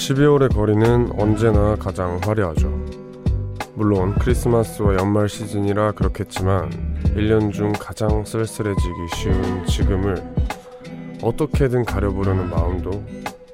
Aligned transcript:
12월의 0.00 0.54
거리는 0.54 1.10
언제나 1.18 1.76
가장 1.76 2.18
화려하죠. 2.24 2.68
물론 3.74 4.14
크리스마스와 4.14 4.94
연말 4.94 5.28
시즌이라 5.28 5.92
그렇겠지만 5.92 6.70
1년 7.14 7.52
중 7.52 7.72
가장 7.72 8.24
쓸쓸해지기 8.24 8.94
쉬운 9.14 9.66
지금을 9.66 10.16
어떻게든 11.22 11.84
가려보려는 11.84 12.48
마음도 12.48 13.04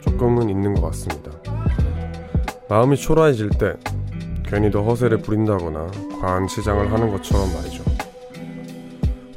조금은 0.00 0.48
있는 0.48 0.74
것 0.74 0.82
같습니다. 0.82 1.32
마음이 2.68 2.96
초라해질 2.96 3.50
때 3.50 3.74
괜히 4.46 4.70
더 4.70 4.82
허세를 4.82 5.18
부린다거나 5.18 5.90
과한 6.20 6.46
치장을 6.46 6.92
하는 6.92 7.10
것처럼 7.10 7.52
말이죠. 7.54 7.82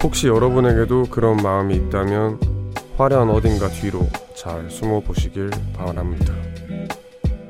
혹시 0.04 0.28
여러분에게도 0.28 1.05
그런 1.10 1.38
마음이 1.38 1.76
있다면 1.76 2.40
화려한 2.98 3.32
어딘가 3.32 3.68
뒤로 3.68 4.08
잘 4.36 4.70
숨어 4.70 5.00
보시길 5.00 5.50
바랍니다. 5.76 6.48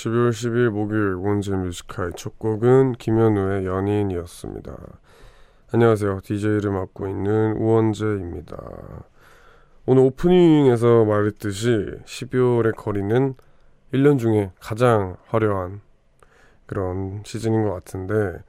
12월 0.00 0.30
12일 0.30 0.70
목요일 0.70 1.14
우원재의 1.14 1.54
Music 1.54 1.86
High 1.86 2.12
첫 2.14 2.38
곡은 2.38 2.92
김연우의 2.92 3.66
연인이었습니다. 3.66 4.74
안녕하세요. 5.72 6.20
DJ를 6.24 6.70
맡고 6.70 7.06
있는 7.06 7.52
우원재입니다. 7.58 8.56
오늘 9.84 10.02
오프닝에서 10.04 11.04
말했듯이 11.04 11.98
12월의 12.06 12.76
거리는 12.76 13.34
1년 13.92 14.18
중에 14.18 14.52
가장 14.58 15.16
화려한 15.26 15.82
그런 16.64 17.22
시즌인 17.26 17.64
것 17.64 17.74
같은데 17.74 18.42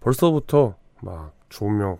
벌써부터 0.00 0.74
막 1.00 1.32
조명, 1.48 1.98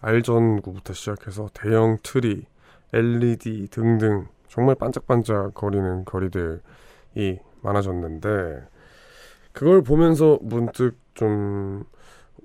알전구부터 0.00 0.94
시작해서 0.94 1.50
대형 1.52 1.98
트리, 2.02 2.46
LED 2.94 3.68
등등 3.70 4.28
정말 4.48 4.74
반짝반짝 4.76 5.52
거리는 5.52 6.06
거리들이 6.06 7.40
많아졌는데 7.62 8.62
그걸 9.52 9.82
보면서 9.82 10.38
문득 10.42 10.96
좀 11.14 11.84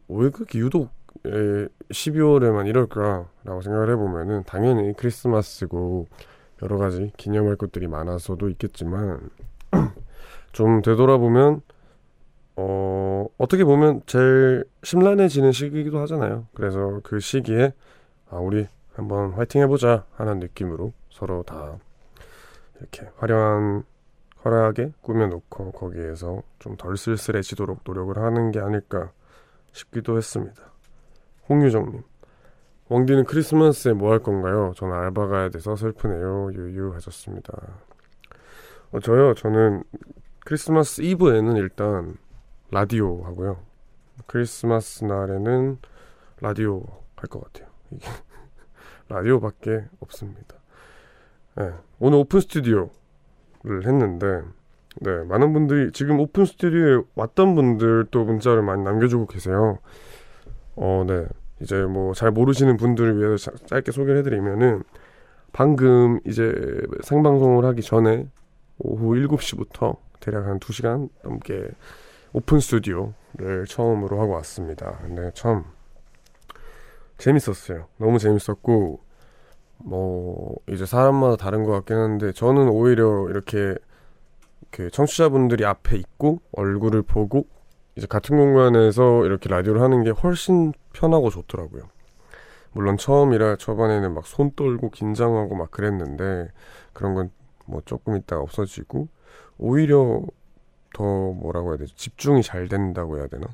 왜 0.08 0.30
그렇게 0.30 0.59
유독 0.59 0.89
12월에만 1.23 2.67
이럴까라고 2.67 3.61
생각을 3.61 3.92
해보면은 3.92 4.44
당연히 4.45 4.94
크리스마스고 4.94 6.08
여러 6.61 6.78
가지 6.78 7.11
기념할 7.17 7.55
것들이 7.55 7.88
많아서도 7.88 8.50
있겠지만 8.50 9.30
좀 10.52 10.81
되돌아보면 10.81 11.61
어 12.55 13.25
어떻게 13.38 13.64
보면 13.64 14.02
제일 14.05 14.66
심란해지는 14.83 15.52
시기이기도 15.52 15.99
하잖아요. 16.02 16.45
그래서 16.54 16.99
그 17.04 17.20
시기에 17.20 17.73
아 18.30 18.38
우리 18.38 18.67
한번 18.93 19.32
화이팅 19.32 19.61
해보자 19.61 20.05
하는 20.14 20.39
느낌으로 20.39 20.93
서로 21.09 21.42
다 21.43 21.77
이렇게 22.80 23.09
화려한 23.17 23.83
화려하게 24.43 24.92
꾸며놓고 25.02 25.71
거기에서 25.71 26.43
좀 26.59 26.76
덜 26.77 26.98
쓸쓸해지도록 26.98 27.81
노력을 27.86 28.17
하는 28.17 28.52
게 28.52 28.59
아닐까 28.59 29.11
싶기도 29.71 30.17
했습니다. 30.17 30.61
홍유정님, 31.49 32.04
왕디는 32.89 33.23
크리스마스에 33.26 33.93
뭐 33.93 34.11
할 34.11 34.20
건가요? 34.20 34.73
저는 34.76 34.93
알바 34.93 35.27
가야 35.27 35.49
돼서 35.49 35.76
슬프네요. 35.76 36.52
유유 36.53 36.93
하셨습니다. 36.93 37.53
어, 38.92 38.99
저요, 38.99 39.33
저는 39.33 39.83
크리스마스 40.45 41.02
이브에는 41.02 41.55
일단 41.55 42.17
라디오 42.71 43.23
하고요. 43.23 43.58
크리스마스 44.27 45.05
날에는 45.05 45.77
라디오 46.42 46.83
할 47.15 47.30
것 47.30 47.42
같아요. 47.42 47.70
이게 47.92 48.05
라디오밖에 49.08 49.86
없습니다. 50.02 50.58
네, 51.55 51.71
오늘 51.99 52.17
오픈 52.17 52.42
스튜디오 52.42 52.77
를 52.80 52.89
했는데 53.66 54.42
네 55.02 55.24
많은 55.24 55.54
분들이 55.54 55.92
지금 55.92 56.20
오픈 56.20 56.46
스튜디오에 56.46 57.02
왔던 57.16 57.56
분들도 57.56 58.24
문자를 58.26 58.62
많이 58.62 58.84
남겨주고 58.84 59.28
계세요. 59.28 59.80
어 60.76 61.04
네 61.08 61.26
이제 61.62 61.84
뭐 61.84 62.14
잘 62.14 62.32
모르시는 62.32 62.78
분들을 62.78 63.20
위해서 63.20 63.52
짧게 63.52 63.92
소개를 63.92 64.20
해드리면은 64.20 64.84
방금 65.54 66.20
이제 66.26 66.54
생방송을 67.04 67.64
하기 67.66 67.82
전에 67.82 68.28
오후 68.80 69.14
7시부터 69.16 69.98
대략 70.20 70.48
한 70.48 70.60
2시간 70.60 71.10
넘게 71.24 71.70
오픈 72.34 72.60
스튜디오를 72.60 73.66
처음으로 73.68 74.20
하고 74.20 74.34
왔습니다. 74.34 74.98
근데 75.04 75.32
참 75.36 75.64
재밌었어요. 77.18 77.86
너무 77.98 78.18
재밌었고 78.20 79.00
뭐 79.83 80.55
이제 80.70 80.86
사람마다 80.86 81.36
다른 81.36 81.64
것 81.64 81.71
같긴 81.71 81.98
한데 81.98 82.32
저는 82.32 82.70
오히려 82.70 83.30
이렇게 83.30 83.76
그 84.71 84.89
청취자분들이 84.89 85.66
앞에 85.66 85.98
있고 85.98 86.39
얼굴을 86.54 87.04
보고 87.04 87.45
이제 87.95 88.08
같은 88.08 88.38
공간에서 88.38 89.26
이렇게 89.26 89.49
라디오를 89.49 89.82
하는 89.82 90.04
게 90.04 90.10
훨씬 90.10 90.73
편하고 90.94 91.30
좋더라고요. 91.30 91.83
물론 92.71 92.98
처음이라 92.98 93.58
초반에는 93.58 94.14
막 94.14 94.26
손 94.26 94.52
떨고 94.55 94.89
긴장하고 94.89 95.55
막 95.55 95.70
그랬는데 95.71 96.50
그런 96.94 97.14
건 97.14 97.30
뭐 97.65 97.82
조금 97.86 98.15
있다가 98.17 98.42
없어지고 98.42 99.08
오히려 99.58 100.21
더 100.94 101.04
뭐라고 101.04 101.70
해야 101.70 101.77
되지 101.77 101.95
집중이 101.95 102.44
잘 102.44 102.67
된다고 102.67 103.17
해야 103.17 103.27
되나 103.27 103.48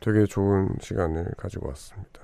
되게 0.00 0.26
좋은 0.26 0.76
시간을 0.80 1.32
가지고 1.36 1.68
왔습니다. 1.68 2.20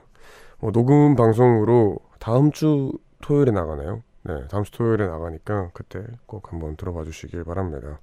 뭐 0.58 0.72
녹음 0.72 1.14
방송으로 1.14 1.98
다음 2.18 2.50
주 2.50 2.92
토요일에 3.22 3.52
나가나요? 3.52 4.02
네, 4.22 4.46
다음 4.48 4.64
주 4.64 4.72
토요일에 4.72 5.06
나가니까 5.06 5.70
그때 5.72 6.04
꼭 6.26 6.52
한번 6.52 6.76
들어봐 6.76 7.04
주시길 7.04 7.44
바랍니다. 7.44 8.00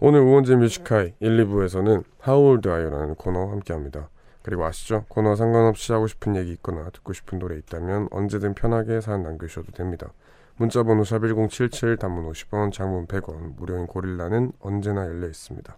오늘 0.00 0.20
우원재 0.20 0.56
뮤지카이 0.56 1.14
1, 1.18 1.46
2부에서는 1.46 2.04
하울드 2.20 2.68
아이라는 2.68 3.14
코너 3.16 3.50
함께 3.50 3.72
합니다. 3.72 4.08
그리고 4.42 4.64
아시죠? 4.64 5.04
코너와 5.08 5.36
상관없이 5.36 5.92
하고 5.92 6.06
싶은 6.06 6.36
얘기 6.36 6.52
있거나 6.52 6.88
듣고 6.90 7.12
싶은 7.12 7.38
노래 7.38 7.56
있다면 7.56 8.08
언제든 8.10 8.54
편하게 8.54 9.00
사연 9.00 9.22
남겨주셔도 9.22 9.72
됩니다. 9.72 10.12
문자번호 10.56 11.02
샵1077 11.02 11.98
단문 11.98 12.30
50원 12.30 12.72
장문 12.72 13.06
100원 13.06 13.56
무료인 13.56 13.86
고릴라는 13.86 14.52
언제나 14.60 15.06
열려 15.06 15.26
있습니다. 15.26 15.76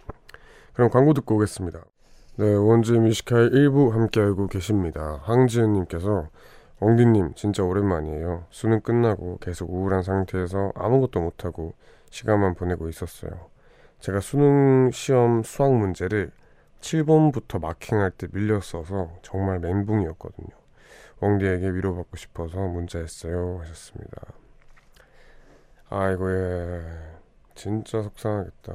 그럼 0.72 0.90
광고 0.90 1.12
듣고 1.14 1.36
오겠습니다. 1.36 1.80
네, 2.36 2.54
우원재 2.54 2.98
뮤지카이 2.98 3.50
1부 3.50 3.90
함께 3.90 4.20
알고 4.20 4.46
계십니다. 4.46 5.20
황지은님께서 5.24 6.28
엉디님 6.80 7.34
진짜 7.34 7.62
오랜만이에요. 7.62 8.46
수능 8.50 8.80
끝나고 8.80 9.38
계속 9.38 9.70
우울한 9.70 10.02
상태에서 10.02 10.72
아무것도 10.74 11.20
못하고 11.20 11.74
시간만 12.10 12.54
보내고 12.54 12.88
있었어요. 12.88 13.48
제가 14.00 14.20
수능 14.20 14.90
시험 14.90 15.42
수학 15.42 15.74
문제를 15.74 16.32
7번부터 16.80 17.60
마킹할 17.60 18.10
때 18.12 18.26
밀렸어서 18.32 19.10
정말 19.22 19.58
멘붕이었거든요. 19.60 20.48
엉디에게 21.20 21.68
위로받고 21.70 22.16
싶어서 22.16 22.66
문자했어요. 22.66 23.58
하셨습니다. 23.60 24.22
아이고, 25.90 26.32
예. 26.32 26.80
진짜 27.54 28.00
속상하겠다. 28.00 28.74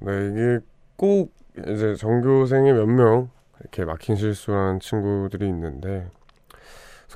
네, 0.00 0.28
이게 0.30 0.58
꼭 0.96 1.32
이제 1.58 1.94
전교생의 1.94 2.72
몇 2.72 2.86
명 2.86 3.30
이렇게 3.60 3.84
마킹 3.84 4.16
실수한 4.16 4.80
친구들이 4.80 5.46
있는데 5.48 6.08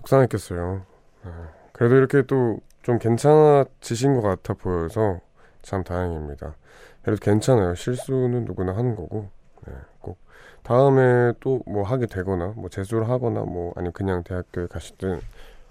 속상했겠어요. 0.03 0.87
네. 1.25 1.31
그래도 1.73 1.97
이렇게 1.97 2.23
또 2.23 2.59
좀 2.83 2.99
괜찮아지신 2.99 4.21
것 4.21 4.23
같아 4.23 4.55
보여서 4.55 5.21
참 5.63 5.85
다행입니다. 5.85 6.57
그래도 7.03 7.21
괜찮아요. 7.21 7.75
실수는 7.75 8.45
누구나 8.45 8.77
하는 8.77 8.97
거고, 8.97 9.31
네, 9.67 9.73
꼭 10.01 10.19
다음에 10.65 11.33
또 11.41 11.63
뭐 11.67 11.85
하게 11.85 12.07
되거나, 12.07 12.49
뭐 12.57 12.69
재수를 12.69 13.09
하거나, 13.09 13.43
뭐 13.45 13.73
아니면 13.77 13.93
그냥 13.93 14.25
대학교에 14.25 14.67
가시든 14.67 15.21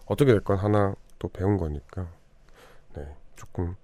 어떻게 0.06 0.34
됐건 0.34 0.57
하나 0.57 0.95
또 1.19 1.27
배운 1.27 1.57
거니까, 1.57 2.07
네, 2.95 3.06
조금 3.36 3.75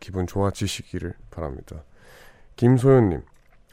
기분 0.00 0.26
좋아지시기를 0.26 1.14
바랍니다. 1.30 1.84
김소연님, 2.56 3.22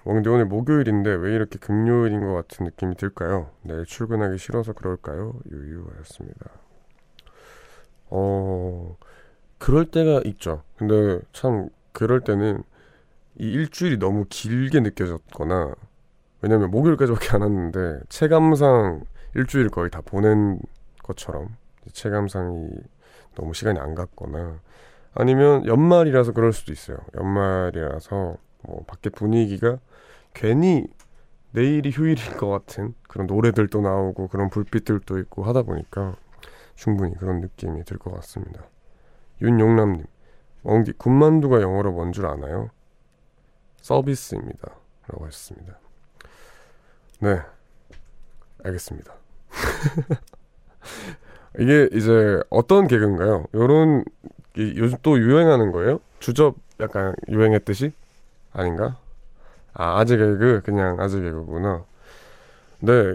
왕데 0.09 0.29
오늘 0.29 0.45
목요일인데 0.45 1.11
왜 1.11 1.35
이렇게 1.35 1.59
금요일인 1.59 2.21
것 2.21 2.33
같은 2.33 2.65
느낌이 2.65 2.95
들까요? 2.95 3.51
내일 3.61 3.85
출근하기 3.85 4.39
싫어서 4.39 4.73
그럴까요? 4.73 5.35
유유하였습니다. 5.51 6.49
어, 8.09 8.97
그럴 9.59 9.85
때가 9.85 10.21
있죠. 10.25 10.63
근데 10.77 11.19
참, 11.31 11.69
그럴 11.91 12.21
때는 12.21 12.63
이 13.37 13.51
일주일이 13.51 13.99
너무 13.99 14.25
길게 14.27 14.79
느껴졌거나, 14.79 15.75
왜냐면 16.41 16.71
목요일까지밖에 16.71 17.29
안 17.33 17.41
왔는데, 17.41 17.99
체감상 18.09 19.03
일주일 19.35 19.69
거의 19.69 19.91
다 19.91 20.01
보낸 20.01 20.59
것처럼, 21.03 21.55
체감상이 21.93 22.69
너무 23.35 23.53
시간이 23.53 23.79
안 23.79 23.93
갔거나, 23.93 24.59
아니면 25.13 25.65
연말이라서 25.67 26.31
그럴 26.33 26.51
수도 26.51 26.73
있어요. 26.73 26.97
연말이라서, 27.15 28.37
뭐, 28.63 28.83
밖에 28.87 29.09
분위기가 29.09 29.77
괜히 30.33 30.85
내일이 31.51 31.89
휴일일 31.91 32.37
것 32.37 32.47
같은 32.49 32.93
그런 33.07 33.27
노래들도 33.27 33.81
나오고 33.81 34.27
그런 34.27 34.49
불빛들도 34.49 35.17
있고 35.19 35.43
하다 35.43 35.63
보니까 35.63 36.15
충분히 36.75 37.15
그런 37.17 37.41
느낌이 37.41 37.83
들 37.85 37.97
것 37.97 38.13
같습니다. 38.15 38.63
윤용남님, 39.41 40.05
멍디 40.63 40.93
군만두가 40.93 41.61
영어로 41.61 41.91
뭔 41.91 42.11
줄 42.11 42.25
아나요? 42.25 42.69
서비스입니다. 43.81 44.69
라고 45.07 45.25
하셨습니다. 45.25 45.79
네, 47.21 47.41
알겠습니다. 48.63 49.13
이게 51.59 51.89
이제 51.93 52.41
어떤 52.49 52.87
개그인가요? 52.87 53.45
요런 53.55 54.03
요즘 54.57 54.97
또 55.01 55.17
유행하는 55.19 55.71
거예요? 55.71 55.99
주접 56.19 56.55
약간 56.79 57.15
유행했듯이? 57.27 57.91
아닌가? 58.53 58.97
아, 59.73 59.99
아재 59.99 60.17
개그? 60.17 60.61
그냥 60.63 60.99
아재 60.99 61.19
개그구나. 61.21 61.83
네, 62.81 63.13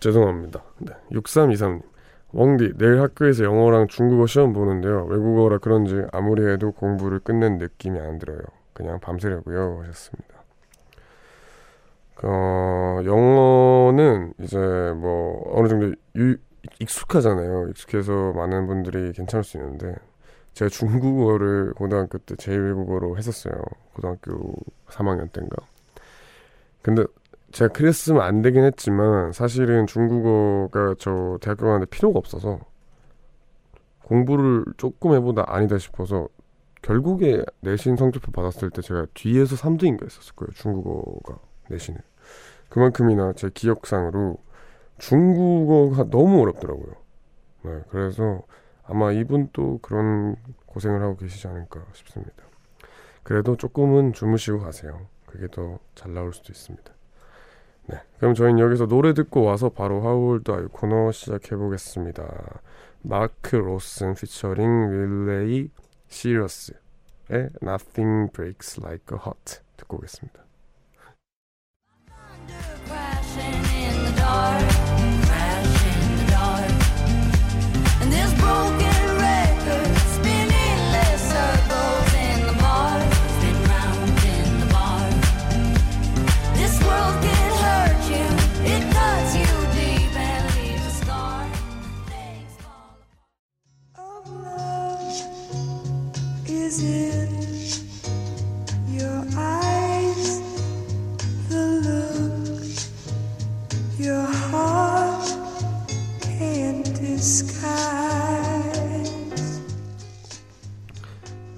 죄송합니다. 0.00 0.62
네, 0.78 0.92
6323님. 1.12 1.82
웡디, 2.32 2.72
내일 2.78 3.00
학교에서 3.00 3.44
영어랑 3.44 3.86
중국어 3.86 4.26
시험 4.26 4.52
보는데요. 4.52 5.04
외국어라 5.04 5.58
그런지 5.58 6.02
아무리 6.12 6.44
해도 6.44 6.72
공부를 6.72 7.20
끝낸 7.20 7.58
느낌이 7.58 7.98
안 8.00 8.18
들어요. 8.18 8.40
그냥 8.72 8.98
밤새려고요. 8.98 9.82
하셨습니다. 9.82 10.34
어, 12.24 13.00
영어는 13.04 14.34
이제 14.40 14.58
뭐 14.96 15.42
어느 15.54 15.68
정도 15.68 15.92
유, 16.16 16.36
익숙하잖아요. 16.80 17.68
익숙해서 17.70 18.32
많은 18.32 18.66
분들이 18.66 19.12
괜찮을 19.12 19.44
수 19.44 19.56
있는데 19.58 19.94
제가 20.54 20.68
중국어를 20.68 21.74
고등학교 21.74 22.18
때 22.18 22.34
제1외국어로 22.36 23.16
했었어요. 23.16 23.54
고등학교 23.92 24.54
3학년 24.88 25.30
때인가. 25.32 25.56
근데 26.84 27.02
제가 27.50 27.72
그랬으면 27.72 28.20
안 28.20 28.42
되긴 28.42 28.62
했지만 28.62 29.32
사실은 29.32 29.86
중국어가 29.86 30.94
저 30.98 31.38
대학교 31.40 31.64
가는데 31.64 31.86
필요가 31.86 32.18
없어서 32.18 32.60
공부를 34.02 34.66
조금 34.76 35.14
해보다 35.14 35.44
아니다 35.46 35.78
싶어서 35.78 36.28
결국에 36.82 37.42
내신 37.60 37.96
성적표 37.96 38.32
받았을 38.32 38.68
때 38.68 38.82
제가 38.82 39.06
뒤에서 39.14 39.56
3등인가 39.56 40.04
했었을 40.04 40.34
거예요. 40.34 40.50
중국어가 40.52 41.38
내신을. 41.70 41.98
그만큼이나 42.68 43.32
제 43.32 43.48
기억상으로 43.54 44.36
중국어가 44.98 46.04
너무 46.10 46.42
어렵더라고요. 46.42 46.92
네, 47.62 47.80
그래서 47.88 48.42
아마 48.82 49.10
이분도 49.10 49.78
그런 49.80 50.36
고생을 50.66 51.00
하고 51.00 51.16
계시지 51.16 51.48
않을까 51.48 51.80
싶습니다. 51.94 52.44
그래도 53.22 53.56
조금은 53.56 54.12
주무시고 54.12 54.58
가세요. 54.60 55.06
그게 55.34 55.48
더 55.48 55.78
잘 55.96 56.14
나올 56.14 56.32
수도 56.32 56.52
있습니다. 56.52 56.92
네. 57.86 58.00
그럼 58.18 58.34
저희는 58.34 58.60
여기서 58.60 58.86
노래 58.86 59.12
듣고 59.14 59.42
와서 59.42 59.68
바로 59.68 60.00
하울드 60.00 60.50
아이 60.52 60.64
코너 60.66 61.10
시작해 61.10 61.56
보겠습니다. 61.56 62.24
마크 63.02 63.56
로슨 63.56 64.14
피처링 64.14 65.26
윌레이 65.26 65.70
시리어스의 66.08 66.78
Nothing 67.62 68.32
Breaks 68.32 68.80
Like 68.80 69.16
a 69.16 69.18
Heart 69.20 69.60
듣고 69.76 69.96
오겠습니다. 69.98 70.44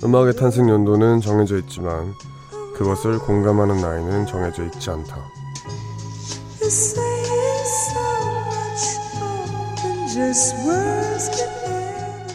음악의 0.06 0.36
탄생 0.36 0.68
연도는 0.68 1.20
정해져 1.20 1.58
있지만 1.58 2.14
그것을 2.76 3.18
공감하는 3.18 3.80
나이는 3.80 4.24
정해져 4.26 4.62
있지 4.66 4.88
않다. 4.88 5.16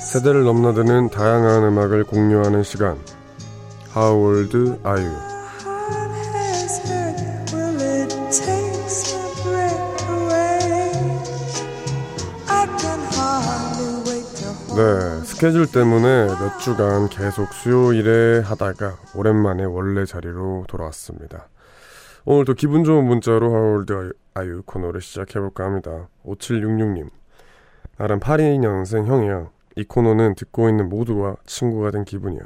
세대를 0.01 0.44
넘나드는 0.44 1.09
다양한 1.12 1.63
음악을 1.63 2.03
공유하는 2.03 2.63
시간. 2.63 2.97
How 3.95 4.21
old 4.21 4.57
are 4.85 5.01
you? 5.01 5.31
네, 14.73 15.25
스케줄 15.25 15.69
때문에 15.69 16.27
몇 16.27 16.57
주간 16.59 17.09
계속 17.09 17.51
수요일에 17.51 18.39
하다가 18.39 18.97
오랜만에 19.15 19.65
원래 19.65 20.06
자리로 20.06 20.63
돌아왔습니다. 20.69 21.49
오늘도 22.23 22.54
기분 22.54 22.85
좋은 22.85 23.04
문자로 23.04 23.54
하울드 23.54 24.13
아유 24.33 24.63
코너를 24.66 25.01
시작해볼까 25.01 25.66
합니다. 25.66 26.07
5766님. 26.25 27.09
나름 27.97 28.19
82년생 28.21 29.07
형이야. 29.07 29.49
이 29.75 29.83
코너는 29.83 30.35
듣고 30.35 30.69
있는 30.69 30.87
모두와 30.87 31.35
친구가 31.45 31.92
된 31.92 32.06
기분이야. 32.06 32.42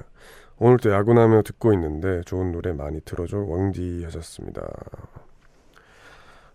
오늘도 0.58 0.92
야근하며 0.92 1.44
듣고 1.44 1.74
있는데 1.74 2.22
좋은 2.26 2.52
노래 2.52 2.74
많이 2.74 3.02
틀어줘. 3.02 3.38
왕디 3.38 4.04
하셨습니다. 4.06 4.64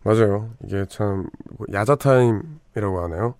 맞아요. 0.02 0.50
이게 0.64 0.84
참 0.88 1.28
야자타임이라고 1.72 3.02
하나요? 3.02 3.34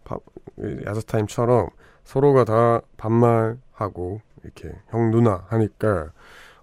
야자타임처럼 0.87 1.71
서로가 2.11 2.45
다 2.45 2.81
반말하고 2.97 4.21
이렇게 4.43 4.73
형 4.89 5.13
누나 5.13 5.45
하니까 5.47 6.11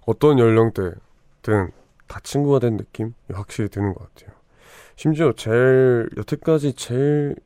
어떤 0.05 0.39
연령대든 0.39 1.71
다 2.05 2.19
친구가 2.21 2.59
된 2.59 2.75
느낌이 2.75 3.13
확실히 3.31 3.69
드는 3.69 3.93
것 3.93 4.13
같아요. 4.13 4.35
심지어 4.97 5.31
제일 5.31 6.09
여태까지 6.17 6.73
제일 6.73 7.37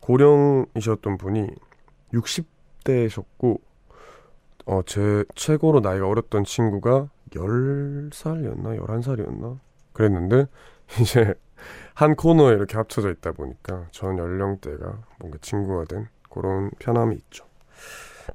최고령이셨던 0.00 1.18
분이 1.18 1.46
60대셨고 2.14 3.60
어, 4.66 4.80
제 4.84 5.24
최고로 5.36 5.78
나이가 5.80 6.08
어렸던 6.08 6.42
친구가 6.42 7.10
10살이었나? 7.30 8.80
11살이었나? 8.80 9.60
그랬는데, 9.92 10.46
이제, 11.00 11.34
한 11.94 12.16
코너에 12.16 12.54
이렇게 12.54 12.76
합쳐져 12.76 13.10
있다 13.10 13.32
보니까 13.32 13.86
전 13.90 14.18
연령대가 14.18 15.00
뭔가 15.18 15.38
친구가 15.40 15.84
된 15.84 16.08
그런 16.32 16.70
편함이 16.78 17.14
있죠. 17.16 17.44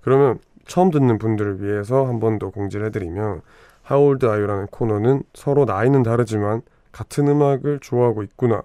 그러면 0.02 0.40
처음 0.68 0.92
듣는 0.92 1.18
분들을 1.18 1.62
위해서 1.62 2.06
한 2.06 2.20
번 2.20 2.40
더 2.40 2.50
공지를 2.50 2.88
해드리면 2.88 3.42
하울드 3.84 4.26
아이유라는 4.26 4.68
코너는 4.68 5.24
서로 5.34 5.66
나이는 5.66 6.04
다르지만 6.04 6.62
같은 6.92 7.28
음악을 7.28 7.80
좋아하고 7.80 8.24
있구나 8.24 8.64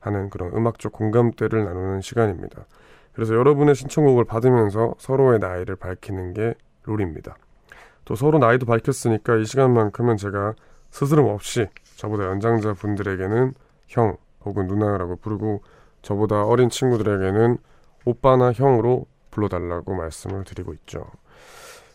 하는 0.00 0.30
그런 0.30 0.54
음악적 0.54 0.92
공감대를 0.92 1.64
나누는 1.64 2.00
시간입니다. 2.02 2.66
그래서 3.14 3.34
여러분의 3.34 3.74
신청곡을 3.74 4.24
받으면서 4.24 4.94
서로의 4.98 5.38
나이를 5.38 5.76
밝히는 5.76 6.34
게 6.34 6.54
룰입니다. 6.86 7.36
또 8.04 8.14
서로 8.14 8.38
나이도 8.38 8.66
밝혔으니까 8.66 9.36
이 9.36 9.44
시간만큼은 9.44 10.16
제가 10.16 10.54
스스럼 10.90 11.26
없이 11.26 11.66
저보다 11.96 12.24
연장자 12.26 12.74
분들에게는 12.74 13.54
형 13.88 14.16
혹은 14.44 14.66
누나라고 14.66 15.16
부르고 15.16 15.62
저보다 16.02 16.44
어린 16.44 16.70
친구들에게는 16.70 17.58
오빠나 18.08 18.52
형으로 18.52 19.06
불러달라고 19.30 19.94
말씀을 19.94 20.44
드리고 20.44 20.72
있죠. 20.74 21.06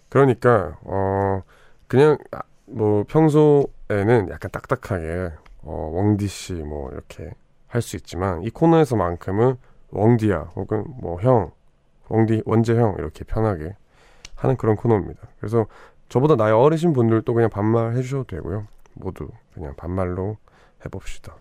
그러니까 0.10 0.78
어 0.84 1.42
그냥 1.88 2.18
아, 2.32 2.42
뭐 2.66 3.04
평소에는 3.08 4.30
약간 4.30 4.52
딱딱하게 4.52 5.32
어 5.64 5.92
웡디 5.94 6.28
씨 6.28 6.54
뭐 6.54 6.92
이렇게 6.92 7.32
할 7.68 7.82
수 7.82 7.96
있지만 7.96 8.44
이 8.44 8.50
코너에서만큼은 8.52 9.58
웡디야 9.92 10.52
혹은 10.56 10.86
뭐형 11.02 11.52
원디 12.10 12.44
원재 12.46 12.76
형 12.76 12.96
이렇게 13.00 13.24
편하게 13.24 13.76
하는 14.36 14.56
그런 14.58 14.76
코너입니다. 14.76 15.22
그래서 15.40 15.66
저보다 16.10 16.36
나이 16.36 16.52
어리신 16.52 16.94
분들도 16.94 17.34
그냥 17.34 17.50
반말 17.50 17.96
해주셔도 17.96 18.26
되고요. 18.26 18.68
모두 18.94 19.30
그냥 19.56 19.74
반말로 19.76 20.38
해봅시다. 20.86 21.36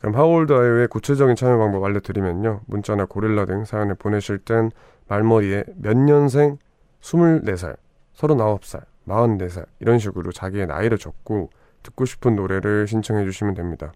그럼 0.00 0.16
하울드 0.16 0.52
아이의 0.52 0.88
구체적인 0.88 1.36
참여 1.36 1.58
방법 1.58 1.84
알려드리면요. 1.84 2.62
문자나 2.66 3.04
고릴라 3.04 3.44
등 3.44 3.64
사연을 3.64 3.94
보내실 3.96 4.38
땐 4.38 4.70
말머리에 5.08 5.64
몇 5.76 5.96
년생 5.96 6.58
24살, 7.00 7.76
39살, 8.16 8.84
44살 9.06 9.66
이런 9.78 9.98
식으로 9.98 10.32
자기의 10.32 10.66
나이를 10.66 10.98
적고 10.98 11.50
듣고 11.82 12.04
싶은 12.06 12.34
노래를 12.34 12.86
신청해 12.86 13.24
주시면 13.24 13.54
됩니다. 13.54 13.92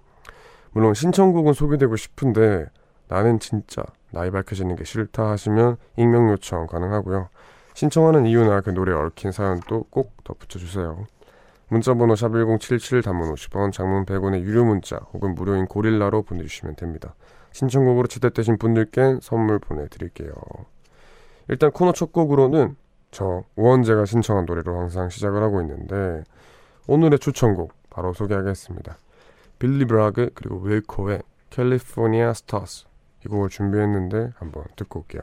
물론 0.73 0.93
신청곡은 0.93 1.53
소개되고 1.55 1.97
싶은데 1.97 2.67
나는 3.09 3.39
진짜 3.39 3.83
나이 4.11 4.31
밝혀지는 4.31 4.77
게 4.77 4.85
싫다 4.85 5.31
하시면 5.31 5.77
익명 5.97 6.31
요청 6.31 6.67
가능하고요. 6.67 7.29
신청하는 7.75 8.27
이유나 8.27 8.61
그 8.61 8.71
노래에 8.71 8.95
얽힌 8.95 9.33
사연도 9.33 9.85
꼭 9.91 10.13
덧붙여 10.25 10.59
주세요. 10.59 11.07
문자번호 11.75 12.15
샵 12.15 12.31
1077 12.33 13.03
단문 13.03 13.35
50원, 13.35 13.73
장문 13.73 14.05
100원의 14.05 14.43
유료 14.43 14.65
문자 14.65 14.97
혹은 15.13 15.35
무료인 15.35 15.67
고릴라로 15.67 16.23
보내주시면 16.23 16.77
됩니다. 16.77 17.17
신청곡으로 17.51 18.07
채택되신 18.07 18.59
분들께 18.59 19.19
선물 19.21 19.59
보내드릴게요. 19.59 20.33
일단 21.49 21.73
코너 21.73 21.93
첫 21.93 22.13
곡으로는 22.13 22.77
저 23.11 23.43
우원재가 23.57 24.05
신청한 24.05 24.47
노래로 24.47 24.79
항상 24.79 25.09
시작을 25.09 25.43
하고 25.43 25.61
있는데 25.63 26.23
오늘의 26.87 27.19
추천곡 27.19 27.73
바로 27.91 28.13
소개하겠습니다. 28.13 28.97
빌리 29.59 29.85
브라그 29.85 30.31
그리고 30.35 30.61
윌코의 30.61 31.23
캘리포니아 31.51 32.35
스타스 32.35 32.87
이 33.25 33.29
곡을 33.29 33.49
준비했는데 33.49 34.31
한번 34.37 34.63
듣고 34.77 35.01
올게요. 35.01 35.23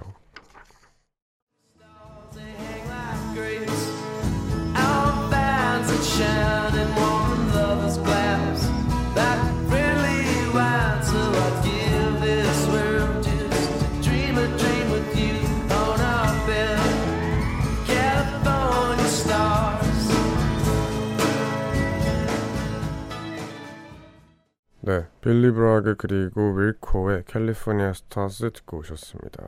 네, 24.84 25.08
빌리 25.22 25.52
브라그 25.52 25.96
그리고 25.96 26.54
윌코의 26.54 27.24
캘리포니아 27.26 27.94
스타즈 27.94 28.52
듣고 28.52 28.80
오셨습니다. 28.80 29.42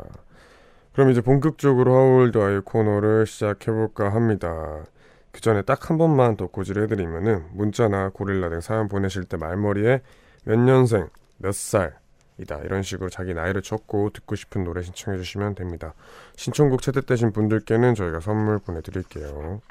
그럼 0.93 1.09
이제 1.09 1.21
본격적으로 1.21 1.93
하울드 1.93 2.37
아이 2.37 2.59
코너를 2.59 3.25
시작해볼까 3.25 4.13
합니다. 4.13 4.85
그 5.33 5.41
전에 5.41 5.63
딱 5.63 5.89
한 5.89 5.97
번만 5.97 6.37
더 6.37 6.47
고지를 6.47 6.83
해드리면은 6.83 7.47
문자나 7.53 8.09
고릴라 8.09 8.49
등 8.49 8.61
사연 8.61 8.87
보내실 8.87 9.25
때 9.25 9.35
말머리에 9.35 10.01
몇 10.45 10.57
년생, 10.59 11.09
몇 11.37 11.53
살이다 11.53 12.59
이런 12.63 12.83
식으로 12.83 13.09
자기 13.09 13.33
나이를 13.33 13.61
적고 13.63 14.11
듣고 14.11 14.35
싶은 14.35 14.63
노래 14.63 14.81
신청해 14.83 15.17
주시면 15.17 15.55
됩니다. 15.55 15.95
신청곡 16.37 16.81
채택되신 16.81 17.33
분들께는 17.33 17.95
저희가 17.95 18.19
선물 18.21 18.59
보내드릴게요. 18.59 19.61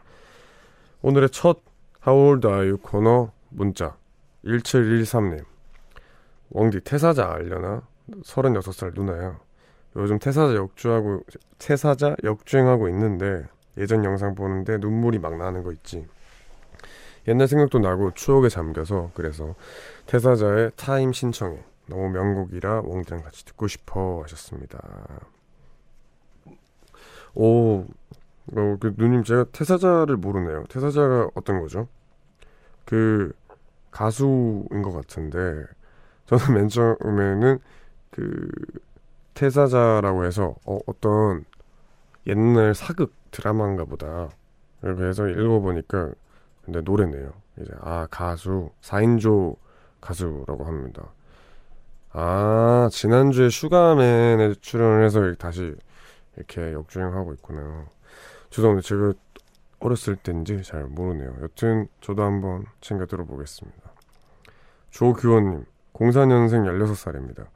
오늘의 1.01 1.31
첫 1.31 1.61
하울드 2.01 2.47
아이 2.49 2.73
코너 2.73 3.33
문자 3.49 3.97
1713님 4.45 5.45
왕디 6.51 6.81
태사자 6.81 7.31
알려나? 7.33 7.83
36살 8.25 8.95
누나야. 8.95 9.39
요즘 9.97 10.19
태사자 10.19 10.55
역주하고 10.55 11.23
태사자 11.59 12.17
역주행하고 12.25 12.89
있는데 12.89 13.47
예전 13.79 14.05
영상 14.05 14.35
보는데 14.35 14.79
눈물이 14.79 15.19
막 15.19 15.37
나는 15.37 15.63
거 15.63 15.73
있지. 15.73 16.07
옛날 17.29 17.47
생각도 17.47 17.79
나고 17.79 18.13
추억에 18.15 18.49
잠겨서 18.49 19.11
그래서 19.15 19.55
태사자의 20.07 20.73
타임 20.77 21.13
신청해. 21.13 21.63
너무 21.87 22.09
명곡이라 22.11 22.83
왕디랑 22.85 23.23
같이 23.23 23.45
듣고 23.45 23.69
싶어 23.69 24.23
하셨습니다. 24.23 24.81
오, 27.35 27.87
어, 28.57 28.77
그 28.81 28.95
누님 28.97 29.25
제가 29.25 29.45
태사자를 29.53 30.17
모르네요. 30.17 30.65
태사자가 30.65 31.31
어떤 31.35 31.61
거죠? 31.61 31.89
그 32.85 33.33
가수인 33.91 34.83
것 34.83 34.93
같은데 34.93 35.65
저는 36.27 36.55
맨 36.55 36.69
처음에는 36.69 37.59
그 38.11 38.49
태사자라고 39.35 40.25
해서 40.25 40.57
어, 40.67 40.79
어떤 40.87 41.45
옛날 42.27 42.75
사극 42.75 43.15
드라마인가 43.33 43.85
보다. 43.85 44.29
해서 44.85 45.29
읽어보니까 45.29 46.13
근데 46.65 46.81
노래네요. 46.81 47.33
이제 47.61 47.73
아 47.81 48.07
가수 48.11 48.71
4인조 48.81 49.57
가수라고 50.01 50.65
합니다. 50.65 51.13
아 52.13 52.89
지난주에 52.93 53.49
슈가맨에 53.49 54.55
출연을 54.61 55.05
해서 55.05 55.35
다시 55.35 55.75
이렇게 56.37 56.73
역주행하고 56.73 57.33
있구나. 57.35 57.87
죄송합니다. 58.51 58.87
제가 58.87 59.13
어렸을 59.81 60.17
때인지 60.17 60.63
잘 60.63 60.85
모르네요. 60.85 61.37
여튼 61.43 61.89
저도 62.01 62.23
한번 62.23 62.67
챙겨 62.81 63.07
들어보겠습니다. 63.07 63.93
조규원님 64.91 65.65
04년생 65.95 66.67
16살입니다. 66.67 67.47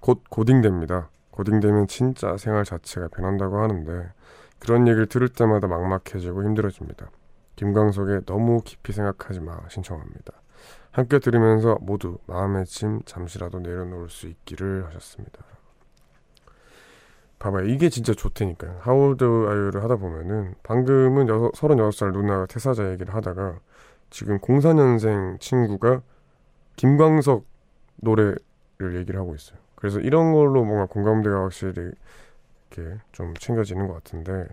곧 0.00 0.22
고딩됩니다. 0.30 1.10
고딩되면 1.30 1.86
진짜 1.86 2.36
생활 2.36 2.64
자체가 2.64 3.08
변한다고 3.08 3.60
하는데 3.60 4.10
그런 4.58 4.86
얘기를 4.88 5.06
들을 5.06 5.28
때마다 5.28 5.66
막막해지고 5.66 6.44
힘들어집니다. 6.44 7.10
김광석의 7.56 8.22
너무 8.26 8.60
깊이 8.64 8.92
생각하지 8.92 9.40
마 9.40 9.58
신청합니다. 9.68 10.32
함께 10.90 11.18
들으면서 11.18 11.78
모두 11.80 12.18
마음의 12.26 12.66
짐 12.66 13.00
잠시라도 13.04 13.60
내려놓을 13.60 14.08
수 14.08 14.26
있기를 14.26 14.86
하셨습니다. 14.86 15.44
봐봐요. 17.38 17.66
이게 17.66 17.88
진짜 17.88 18.12
좋다니까요. 18.14 18.78
하울드 18.80 19.24
아이유를 19.24 19.82
하다 19.84 19.96
보면은 19.96 20.54
방금은 20.62 21.28
여섯, 21.28 21.52
36살 21.52 22.12
누나가 22.12 22.46
태사자 22.46 22.90
얘기를 22.90 23.14
하다가 23.14 23.60
지금 24.10 24.38
04년생 24.38 25.38
친구가 25.40 26.02
김광석 26.76 27.44
노래를 27.96 28.38
얘기를 28.94 29.20
하고 29.20 29.34
있어요. 29.34 29.58
그래서 29.76 30.00
이런 30.00 30.32
걸로 30.32 30.64
뭔가 30.64 30.86
공감대가 30.86 31.42
확실히 31.42 31.92
이렇게 32.70 32.98
좀 33.12 33.34
챙겨지는 33.34 33.86
것 33.88 33.94
같은데 33.94 34.48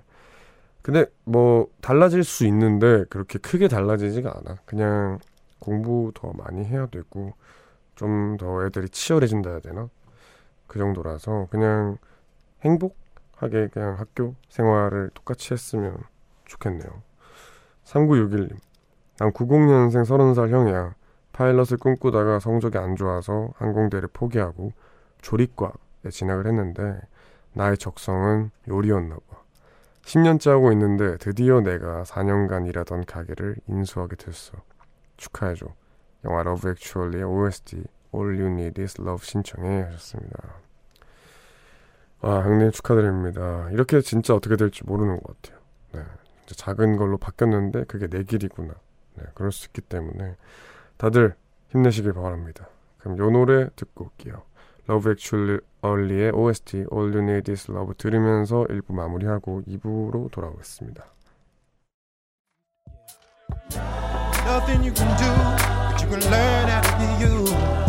근데 0.82 1.06
뭐 1.24 1.68
달라질 1.82 2.24
수 2.24 2.46
있는데 2.46 3.06
그렇게 3.10 3.40
크게 3.40 3.68
달라지지가 3.68 4.32
않아. 4.38 4.58
그냥 4.66 5.20
공부 5.60 6.12
더 6.14 6.32
많이 6.34 6.64
해야 6.66 6.86
되고 6.88 7.34
좀 7.96 8.38
더 8.38 8.66
애들이 8.66 8.90
치열해진다 8.90 9.50
해야 9.50 9.60
되나? 9.60 9.90
그 10.68 10.80
정도라서 10.80 11.48
그냥 11.50 11.98
행복하게 12.62 13.70
그냥 13.70 13.98
학교 14.00 14.36
생활을 14.50 15.10
똑같이 15.14 15.54
했으면 15.54 15.98
좋겠네요. 16.46 17.02
3961님. 17.86 18.58
난 19.18 19.32
90년생 19.32 20.04
30살 20.04 20.50
형이야. 20.50 20.96
파일럿을 21.32 21.78
꿈꾸다가 21.78 22.40
성적이 22.40 22.78
안 22.78 22.96
좋아서 22.96 23.50
항공대를 23.58 24.10
포기하고 24.14 24.72
조립과에 25.22 26.10
진학을 26.12 26.48
했는데 26.48 27.00
나의 27.56 27.78
적성은 27.78 28.52
요리였나 28.68 29.16
봐. 29.16 29.42
10년째 30.04 30.52
하고 30.52 30.72
있는데 30.74 31.18
드디어 31.18 31.62
내가 31.62 32.04
4년간 32.04 32.68
일하던 32.68 33.06
가게를 33.06 33.56
인수하게 33.68 34.18
됐어. 34.18 34.58
축하해줘. 35.18 35.66
영화 36.26 36.42
Love 36.42 36.70
Actually의 36.70 37.24
OST 37.24 37.84
All 38.14 38.40
You 38.40 38.52
Need 38.52 38.82
Is 38.82 39.02
Love 39.02 39.26
신청해 39.26 39.84
하셨습니다. 39.84 40.38
아 42.22 42.42
형님 42.42 42.72
축하드립니다. 42.72 43.70
이렇게 43.72 44.02
진짜 44.02 44.36
어떻게 44.36 44.58
될지 44.58 44.84
모르는 44.86 45.20
것 45.22 45.42
같아요. 45.42 45.62
네, 45.94 46.04
작은 46.48 46.98
걸로 46.98 47.18
바뀌었는데 47.18 47.86
그게 47.86 48.08
내 48.08 48.24
길이구나. 48.24 48.74
네, 49.16 49.24
그럴 49.34 49.52
수 49.52 49.68
있기 49.68 49.82
때문에 49.82 50.36
다들 50.98 51.36
힘내시길 51.70 52.14
바랍니다. 52.14 52.68
그럼 52.98 53.18
요 53.18 53.30
노래 53.30 53.70
듣고 53.76 54.06
올게요. 54.06 54.44
Love 54.88 55.12
Actually의 55.12 56.32
OST 56.32 56.86
All 56.94 57.14
You 57.14 57.24
Need 57.24 57.52
Is 57.52 57.72
Love 57.72 57.96
들으면서 57.98 58.66
1부 58.70 58.94
마무리하고 58.94 59.64
2부로 59.68 60.32
돌아오겠습니다. 60.32 61.06
Nothing 64.46 64.84
you 64.86 64.94
can 64.94 65.10
do, 65.18 65.32
but 65.90 66.04
you 66.04 66.10
can 66.10 66.22
learn 66.32 66.70
how 66.70 66.82
to 66.82 66.92
be 66.98 67.06
you. 67.26 67.85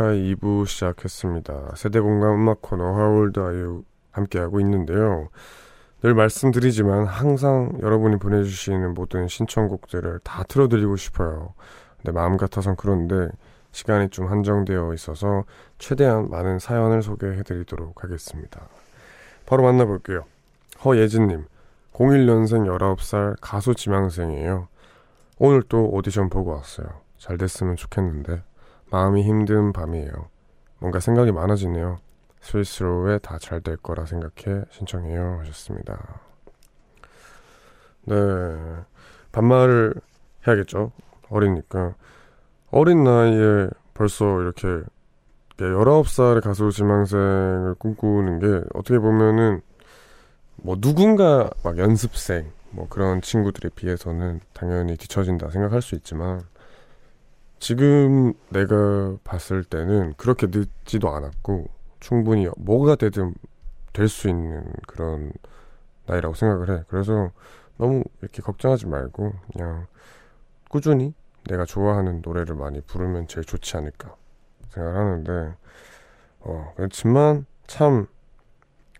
뮤지카의 0.00 0.34
2부 0.34 0.66
시작했습니다. 0.66 1.74
세대공감 1.76 2.34
음악 2.34 2.62
코너 2.62 2.84
Are 2.98 3.30
You 3.36 3.84
함께하고 4.12 4.58
있는데요. 4.60 5.28
늘 6.02 6.14
말씀드리지만 6.14 7.04
항상 7.04 7.78
여러분이 7.82 8.16
보내주시는 8.16 8.94
모든 8.94 9.28
신청곡들을 9.28 10.20
다 10.24 10.42
틀어드리고 10.44 10.96
싶어요. 10.96 11.52
근데 11.98 12.12
마음 12.12 12.38
같아선 12.38 12.76
그런데 12.76 13.28
시간이 13.72 14.08
좀 14.08 14.26
한정되어 14.26 14.94
있어서 14.94 15.44
최대한 15.78 16.30
많은 16.30 16.58
사연을 16.58 17.02
소개해드리도록 17.02 18.02
하겠습니다. 18.02 18.68
바로 19.44 19.62
만나볼게요. 19.62 20.24
허예진님, 20.84 21.44
01년생 21.92 22.66
19살 22.66 23.36
가수 23.40 23.74
지망생이에요. 23.74 24.68
오늘 25.38 25.62
또 25.62 25.90
오디션 25.90 26.30
보고 26.30 26.52
왔어요. 26.52 26.88
잘 27.18 27.36
됐으면 27.36 27.76
좋겠는데 27.76 28.42
마음이 28.90 29.22
힘든 29.22 29.72
밤이에요. 29.72 30.28
뭔가 30.78 31.00
생각이 31.00 31.32
많아지네요. 31.32 31.98
스위스로에 32.40 33.18
다 33.18 33.38
잘 33.38 33.60
될 33.60 33.76
거라 33.76 34.06
생각해 34.06 34.64
신청해요 34.70 35.38
하셨습니다. 35.40 36.20
네 38.06 38.16
반말을 39.32 39.94
해야겠죠. 40.46 40.92
어리니까 41.28 41.94
어린 42.70 43.04
나이에 43.04 43.68
벌써 43.94 44.40
이렇게 44.40 44.66
19살의 45.58 46.42
가수 46.42 46.70
지망생을 46.72 47.74
꿈꾸는 47.78 48.38
게 48.38 48.64
어떻게 48.72 48.98
보면은 48.98 49.60
뭐 50.56 50.76
누군가 50.80 51.50
막 51.62 51.76
연습생 51.76 52.50
뭐 52.70 52.88
그런 52.88 53.20
친구들에 53.20 53.68
비해서는 53.74 54.40
당연히 54.54 54.96
뒤처진다 54.96 55.50
생각할 55.50 55.82
수 55.82 55.94
있지만 55.96 56.42
지금 57.60 58.34
내가 58.50 59.16
봤을 59.24 59.64
때는 59.64 60.14
그렇게 60.16 60.48
늦지도 60.48 61.10
않았고 61.10 61.68
충분히 62.00 62.48
뭐가 62.58 62.96
되든 62.96 63.34
될 63.92 64.08
수 64.08 64.28
있는 64.28 64.72
그런 64.88 65.32
나이라고 66.06 66.34
생각을 66.34 66.70
해. 66.78 66.84
그래서 66.88 67.32
너무 67.78 68.04
이렇게 68.22 68.42
걱정하지 68.42 68.86
말고 68.86 69.34
그냥 69.52 69.86
꾸준히 70.70 71.14
내가 71.48 71.64
좋아하는 71.64 72.22
노래를 72.24 72.54
많이 72.56 72.80
부르면 72.82 73.28
제일 73.28 73.44
좋지 73.46 73.76
않을까 73.76 74.14
생각을 74.70 74.98
하는데 74.98 75.56
어 76.40 76.72
그렇지만 76.76 77.46
참 77.66 78.06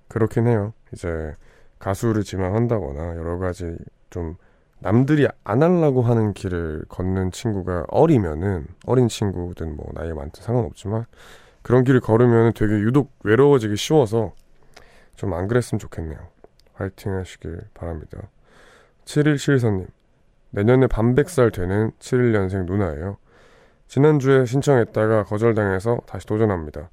그렇긴 0.09 0.47
해요. 0.49 0.73
이제 0.93 1.35
가수를 1.79 2.25
지망한다거나 2.25 3.17
여러 3.17 3.39
가지 3.39 3.77
좀 4.11 4.37
남들이 4.81 5.29
안 5.45 5.63
하려고 5.63 6.03
하는 6.03 6.33
길을 6.33 6.85
걷는 6.89 7.33
친구가 7.33 7.87
어리면은 7.89 8.67
어린 8.87 9.09
친구든 9.09 9.77
뭐 9.77 9.87
나이 9.95 10.13
많든 10.13 10.43
상관없지만 10.43 11.05
그런 11.63 11.85
길을 11.85 12.01
걸으면 12.01 12.53
되게 12.55 12.73
유독 12.75 13.13
외로워지기 13.25 13.77
쉬워서 13.77 14.33
좀 15.17 15.35
안 15.35 15.49
그랬으면 15.49 15.79
좋겠네요. 15.79 16.19
화이팅 16.75 17.13
하시길 17.15 17.61
바랍니다. 17.75 18.19
7174님, 19.05 19.87
내년에 20.51 20.87
반백살 20.87 21.51
되는 21.51 21.91
71년생 21.99 22.65
누나예요. 22.65 23.19
지난주에 23.87 24.47
신청했다가 24.47 25.25
거절당해서 25.25 26.01
다시 26.07 26.27
도전합니다. 26.27 26.89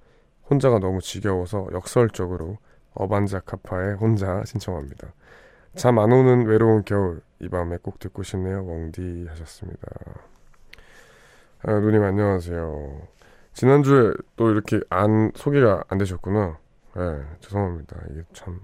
혼자가 0.49 0.79
너무 0.79 0.99
지겨워서 0.99 1.67
역설적으로 1.71 2.57
어반자카파의 2.95 3.95
혼자 3.95 4.43
신청합니다. 4.45 5.13
잠 5.75 5.99
안 5.99 6.11
오는 6.11 6.45
외로운 6.47 6.83
겨울 6.83 7.21
이 7.39 7.49
밤에 7.49 7.77
꼭 7.81 7.99
듣고 7.99 8.23
싶네요. 8.23 8.65
웡디 8.65 9.27
하셨습니다. 9.29 9.87
아, 11.63 11.71
누님 11.79 12.03
안녕하세요. 12.03 13.01
지난주에 13.53 14.13
또 14.35 14.51
이렇게 14.51 14.79
안 14.89 15.31
소개가 15.35 15.83
안 15.87 15.97
되셨구나. 15.97 16.57
네, 16.95 17.23
죄송합니다. 17.41 17.97
이게 18.11 18.23
참 18.33 18.59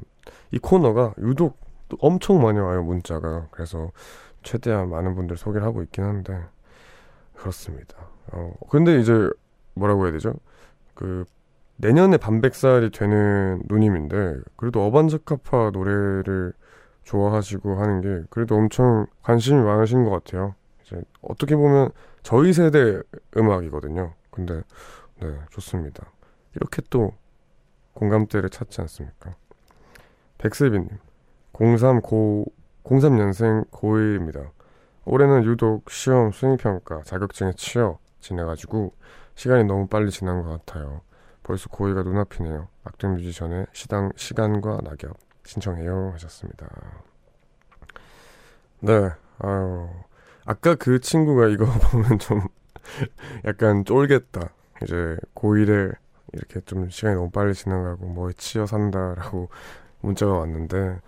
이 0.52 0.60
코너가 0.60 1.16
유독 1.20 1.58
엄청 2.00 2.42
많이 2.42 2.60
와요 2.60 2.84
문자가. 2.84 3.48
그래서 3.52 3.92
최대한 4.44 4.90
많은 4.90 5.16
분들 5.16 5.38
소개를 5.38 5.66
하고 5.66 5.82
있긴 5.82 6.04
한데 6.04 6.40
그렇습니다. 7.36 7.98
어, 8.32 8.54
근데 8.70 9.00
이제 9.00 9.30
뭐라고 9.74 10.06
해야 10.06 10.12
되죠? 10.12 10.36
그 10.94 11.26
내년에 11.78 12.18
반백살이 12.18 12.92
되는 12.92 13.64
누님인데 13.68 14.42
그래도 14.56 14.86
어반자카파 14.86 15.72
노래를 15.74 16.54
좋아하시고 17.04 17.76
하는 17.76 18.02
게 18.02 18.26
그래도 18.30 18.56
엄청 18.56 19.06
관심이 19.22 19.62
많으신 19.62 20.04
것 20.04 20.12
같아요. 20.12 20.56
이제 20.84 21.02
어떻게 21.22 21.56
보면 21.56 21.92
저희 22.22 22.54
세대 22.54 23.02
음악이거든요. 23.36 24.13
근데 24.32 24.62
네 25.20 25.38
좋습니다. 25.52 26.12
이렇게 26.56 26.82
또 26.89 27.13
공감대를 27.94 28.50
찾지 28.50 28.82
않습니까? 28.82 29.36
백세빈님 30.38 30.89
03 31.54 32.02
고 32.02 32.46
03년생 32.84 33.70
고1입니다. 33.70 34.50
올해는 35.06 35.44
유독 35.44 35.89
시험 35.89 36.32
수행평가 36.32 37.04
자격증에 37.04 37.52
치여 37.56 38.00
지내가지고 38.20 38.94
시간이 39.36 39.66
너무 39.66 39.88
빨리 39.88 40.10
지난 40.12 40.44
것 40.44 40.50
같아요. 40.66 41.02
벌써 41.44 41.70
고2가 41.70 42.04
눈앞이네요. 42.06 42.68
악동 42.86 43.16
뮤지션의 43.16 43.68
시당, 43.74 44.12
시간과 44.16 44.80
낙엽 44.84 45.18
신청해요 45.45 46.12
하셨습니다. 46.13 46.67
네, 48.79 49.12
아유 49.39 49.89
아까 50.45 50.75
그 50.75 50.99
친구가 50.99 51.47
이거 51.47 51.65
보면 51.91 52.19
좀 52.19 52.41
약간 53.45 53.86
쫄겠다. 53.86 54.49
이제 54.84 55.17
고1에 55.36 55.95
이렇게 56.34 56.60
좀 56.62 56.89
시간이 56.89 57.15
너무 57.15 57.29
빨리 57.29 57.53
지나가고 57.53 58.06
뭐에 58.08 58.34
치여 58.34 58.65
산다라고 58.65 59.49
문자가 60.01 60.34
왔는데 60.39 60.99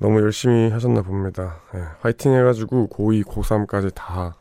너무 0.00 0.20
열심히 0.20 0.70
하셨나 0.70 1.02
봅니다. 1.02 1.60
네, 1.72 1.80
화이팅 2.00 2.34
해가지고 2.34 2.88
고2, 2.88 3.24
고3까지 3.24 3.94
다 3.94 4.40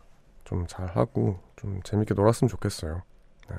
좀 0.49 0.65
잘하고 0.65 1.39
좀 1.57 1.79
재밌게 1.83 2.15
놀았으면 2.15 2.49
좋겠어요. 2.49 3.03
네. 3.51 3.55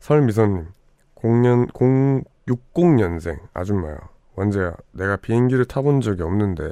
설미선님, 0.00 0.66
0년, 1.14 1.68
0, 1.80 2.24
60년생 2.48 3.38
아줌마야. 3.54 3.96
원재야, 4.36 4.74
내가 4.92 5.16
비행기를 5.16 5.64
타본 5.64 6.02
적이 6.02 6.22
없는데 6.22 6.70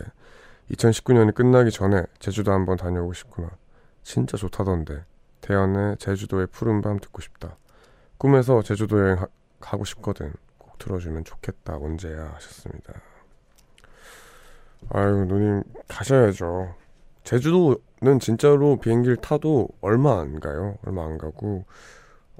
2019년이 0.70 1.35
끝나기 1.35 1.70
전에 1.70 2.05
제주도 2.18 2.53
한번 2.53 2.77
다녀오고 2.77 3.12
싶구나. 3.14 3.50
진짜 4.03 4.37
좋다던데. 4.37 5.05
태연의 5.40 5.96
제주도의 5.98 6.46
푸른 6.46 6.81
밤 6.81 6.98
듣고 6.98 7.20
싶다. 7.20 7.57
꿈에서 8.18 8.62
제주도 8.62 8.98
여행 9.00 9.18
하, 9.18 9.27
가고 9.61 9.85
싶거든. 9.85 10.33
꼭 10.59 10.79
들어주면 10.79 11.24
좋겠다. 11.24 11.77
언제야 11.77 12.33
하셨습니다. 12.35 12.94
아유 14.90 15.24
누님 15.27 15.62
가셔야죠. 15.88 16.74
제주도는 17.24 18.20
진짜로 18.20 18.77
비행기를 18.77 19.16
타도 19.16 19.68
얼마 19.81 20.20
안 20.20 20.40
가요. 20.40 20.77
얼마 20.85 21.05
안 21.05 21.16
가고 21.18 21.64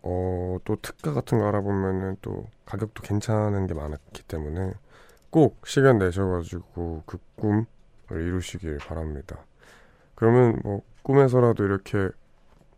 어, 0.03 0.59
또 0.65 0.77
특가 0.83 1.13
같은 1.15 1.39
거 1.39 1.49
알아보면은 1.49 2.19
또 2.21 2.47
가격도 2.67 3.03
괜찮은 3.03 3.67
게 3.67 3.75
많았기 3.75 4.23
때문에 4.25 4.75
꼭 5.35 5.67
시간 5.67 5.99
내셔가지고 5.99 7.03
그 7.07 7.19
꿈을 7.35 7.67
이루시길 8.09 8.79
바랍니다. 8.79 9.45
그러면 10.15 10.61
뭐 10.63 10.83
꿈에서라도 11.03 11.65
이렇게 11.65 12.09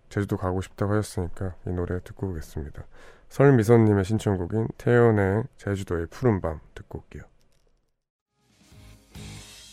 제주도 0.09 0.39
가고 0.39 0.63
싶다고 0.63 0.95
하셨으니까 0.95 1.55
이 1.67 1.71
노래 1.71 2.01
듣고 2.03 2.29
오겠습니다. 2.29 2.87
설미선님의 3.29 4.07
신청곡인 4.07 4.69
태연의 4.79 5.45
제주도의 5.59 6.07
푸른밤 6.07 6.61
듣고 6.75 7.01
올게요. 7.01 7.25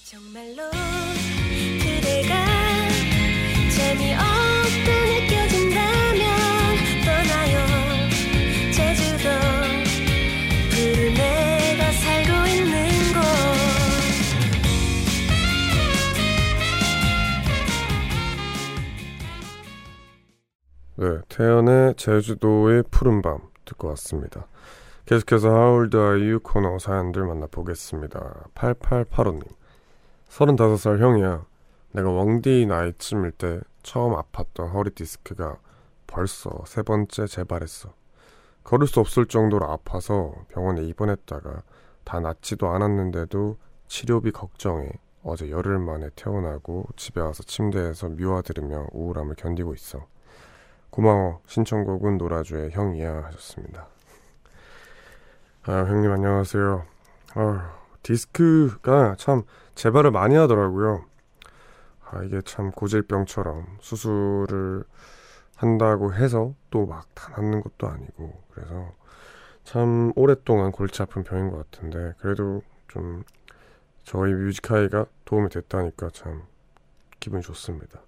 정말로 0.04 0.70
그대가 1.80 2.34
재미없 3.78 4.33
네, 21.04 21.20
태연의 21.28 21.96
제주도의 21.96 22.84
푸른밤 22.90 23.40
듣고 23.66 23.90
왔습니다. 23.90 24.48
계속해서 25.06 25.50
하울드 25.50 25.98
아이유 25.98 26.40
코너 26.42 26.80
사연들 26.80 27.26
만나보겠습니다. 27.26 28.46
8885님 28.56 29.44
35살 30.30 31.00
형이야. 31.00 31.46
내가 31.92 32.10
웡디 32.10 32.68
나이쯤일 32.68 33.32
때 33.32 33.60
처음 33.82 34.14
아팠던 34.16 34.72
허리 34.72 34.92
디스크가 34.92 35.58
벌써 36.08 36.64
세 36.66 36.82
번째 36.84 37.28
재발했어. 37.28 37.94
걸을 38.64 38.88
수 38.88 39.02
없을 39.02 39.26
정도로 39.26 39.70
아파서 39.70 40.34
병원에 40.48 40.84
입원했다가 40.84 41.64
다 42.06 42.20
낫지도 42.22 42.70
않았는데도 42.70 43.58
치료비 43.90 44.32
걱정에 44.32 44.88
어제 45.22 45.50
열흘 45.50 45.80
만에 45.80 46.12
퇴원하고 46.16 46.86
집에 46.96 47.20
와서 47.20 47.44
침대에서 47.44 48.08
미화 48.08 48.42
들으며 48.42 48.88
우울함을 48.94 49.36
견디고 49.36 49.74
있어. 49.74 50.13
고마워. 50.98 51.42
신청곡은 51.48 52.20
노라조의 52.20 52.70
형이야 52.70 53.24
하셨습니다. 53.24 53.88
아, 55.64 55.72
형님 55.86 56.12
안녕하세요. 56.12 56.86
아, 57.34 57.74
디스크가 58.04 59.16
참 59.18 59.42
재발을 59.74 60.12
많이 60.12 60.36
하더라고요. 60.36 61.04
아, 62.12 62.22
이게 62.22 62.42
참 62.46 62.70
고질병처럼 62.72 63.78
수술을 63.82 64.84
한다고 65.56 66.14
해서 66.14 66.54
또 66.70 66.86
막 66.86 67.08
다 67.16 67.30
낫는 67.38 67.62
것도 67.64 67.88
아니고 67.88 68.44
그래서 68.52 68.92
참 69.64 70.12
오랫동안 70.16 70.72
골치 70.72 71.02
아픈 71.02 71.24
병인 71.24 71.50
것 71.50 71.72
같은데 71.72 72.14
그래도 72.20 72.62
좀 72.88 73.24
저희 74.04 74.32
뮤직하이가 74.32 75.08
도움이 75.26 75.50
됐다니까 75.50 76.12
참 76.12 76.44
기분이 77.20 77.42
좋습니다. 77.42 78.00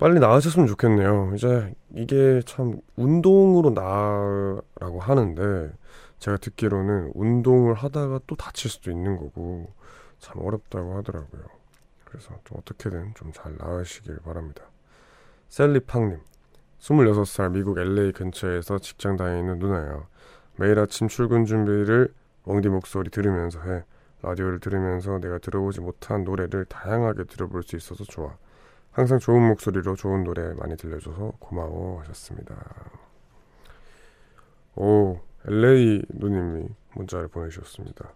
빨리 0.00 0.18
나으셨으면 0.18 0.66
좋겠네요. 0.66 1.34
이제 1.34 1.74
이게 1.94 2.40
참 2.46 2.80
운동으로 2.96 3.68
나으라고 3.70 4.98
하는데 4.98 5.70
제가 6.18 6.38
듣기로는 6.38 7.12
운동을 7.14 7.74
하다가 7.74 8.20
또 8.26 8.34
다칠 8.34 8.70
수도 8.70 8.90
있는 8.90 9.18
거고 9.18 9.70
참 10.18 10.38
어렵다고 10.38 10.96
하더라고요. 10.96 11.42
그래서 12.06 12.30
좀 12.44 12.56
어떻게든 12.58 13.12
좀 13.14 13.30
잘 13.32 13.54
나으시길 13.58 14.20
바랍니다. 14.24 14.62
셀리팡님, 15.50 16.20
26살 16.78 17.52
미국 17.52 17.78
LA 17.78 18.12
근처에서 18.12 18.78
직장 18.78 19.18
다니는 19.18 19.58
누나야. 19.58 20.06
매일 20.56 20.78
아침 20.78 21.08
출근 21.08 21.44
준비를 21.44 22.14
웡디 22.46 22.70
목소리 22.70 23.10
들으면서 23.10 23.60
해. 23.60 23.84
라디오를 24.22 24.60
들으면서 24.60 25.18
내가 25.18 25.36
들어보지 25.38 25.80
못한 25.82 26.24
노래를 26.24 26.64
다양하게 26.64 27.24
들어볼 27.24 27.62
수 27.64 27.76
있어서 27.76 28.04
좋아. 28.04 28.34
항상 29.00 29.18
좋은 29.18 29.48
목소리로 29.48 29.96
좋은 29.96 30.24
노래 30.24 30.52
많이 30.52 30.76
들려줘서 30.76 31.32
고마워 31.38 32.00
하셨습니다. 32.00 32.54
오, 34.76 35.18
LA 35.48 36.02
누님이 36.10 36.68
문자를 36.94 37.28
보내주셨습니다. 37.28 38.12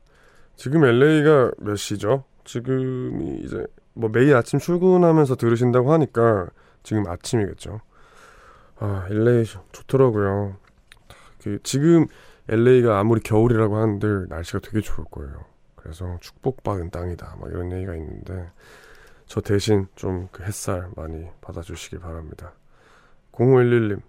지금 0.57 0.85
LA가 0.85 1.53
몇 1.57 1.77
시죠? 1.77 2.25
지금이 2.45 3.39
이제 3.39 3.67
뭐 3.95 4.11
매일 4.11 4.37
아침 4.37 4.59
출근하면서 4.59 5.37
들으신다고 5.37 5.91
하니까 5.95 6.49
지금 6.83 7.09
아침이겠죠. 7.09 7.81
아, 8.77 9.07
LA 9.09 9.47
좋더라고요. 9.73 10.59
그 11.43 11.59
지금 11.63 12.09
LA가 12.49 12.99
아무리 12.99 13.23
겨울이라고 13.23 13.77
하는데 13.79 14.27
날씨가 14.29 14.59
되게 14.59 14.83
좋을 14.83 15.07
거예요. 15.11 15.47
그래서 15.77 16.19
축복받은 16.21 16.91
땅이다. 16.91 17.39
막 17.41 17.51
이런 17.51 17.73
얘기가 17.73 17.95
있는데 17.95 18.51
저 19.27 19.41
대신 19.41 19.89
좀 19.95 20.29
그 20.33 20.43
햇살 20.43 20.91
많이 20.97 21.27
받아주시기 21.41 21.99
바랍니다. 21.99 22.53
0511님 23.33 24.01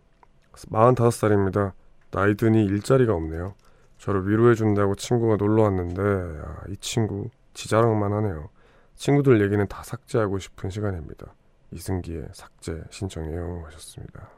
45살입니다. 0.54 1.74
나이 2.12 2.36
드니 2.36 2.64
일자리가 2.66 3.14
없네요. 3.14 3.56
저를 3.98 4.28
위로해준다고 4.28 4.96
친구가 4.96 5.38
놀러 5.38 5.64
왔는데 5.64 6.02
야, 6.02 6.64
이 6.70 6.78
친구 6.78 7.30
지자랑만 7.54 8.12
하네요. 8.14 8.50
친구들 8.96 9.42
얘기는 9.42 9.66
다 9.68 9.84
삭제하고 9.84 10.40
싶은 10.40 10.70
시간입니다. 10.70 11.34
이승기의 11.72 12.30
삭제 12.34 12.84
신청해요 12.90 13.64
하셨습니다. 13.66 14.30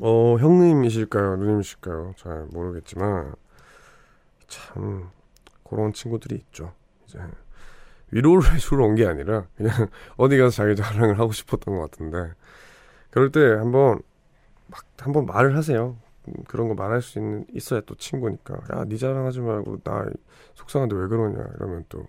어 0.00 0.36
형님이실까요 0.38 1.36
누님이실까요 1.36 2.14
잘 2.18 2.46
모르겠지만 2.52 3.34
참 4.46 5.10
그런 5.64 5.92
친구들이 5.92 6.36
있죠. 6.36 6.72
이제 7.06 7.18
위로를 8.10 8.42
해주러 8.54 8.84
온 8.86 8.94
게 8.96 9.06
아니라 9.06 9.46
그냥 9.56 9.72
어디 10.16 10.38
가서 10.38 10.50
자기 10.50 10.76
자랑을 10.76 11.18
하고 11.18 11.32
싶었던 11.32 11.74
것 11.76 11.90
같은데 11.90 12.32
그럴 13.10 13.30
때 13.32 13.40
한번 13.54 14.00
막 14.68 14.84
한번 14.98 15.26
말을 15.26 15.56
하세요. 15.56 15.96
음, 16.28 16.34
그런 16.48 16.68
거 16.68 16.74
말할 16.74 17.02
수 17.02 17.18
있는 17.18 17.46
있어야 17.52 17.80
또 17.86 17.94
친구니까 17.96 18.58
야네 18.74 18.96
자랑하지 18.96 19.40
말고 19.40 19.78
나 19.84 20.06
속상한데 20.54 20.96
왜 20.96 21.06
그러냐 21.08 21.44
이러면 21.56 21.84
또 21.88 22.06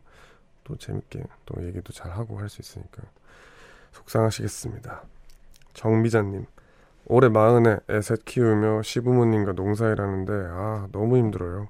또 0.63 0.75
재밌게 0.75 1.23
또 1.45 1.63
얘기도 1.65 1.93
잘 1.93 2.11
하고 2.11 2.39
할 2.39 2.49
수 2.49 2.61
있으니까 2.61 3.01
속상하시겠습니다. 3.93 5.01
정미자님 5.73 6.45
올해 7.05 7.29
마흔에 7.29 7.77
애셋 7.89 8.25
키우며 8.25 8.81
시부모님과 8.81 9.53
농사일하는데 9.53 10.33
아 10.49 10.87
너무 10.91 11.17
힘들어요. 11.17 11.69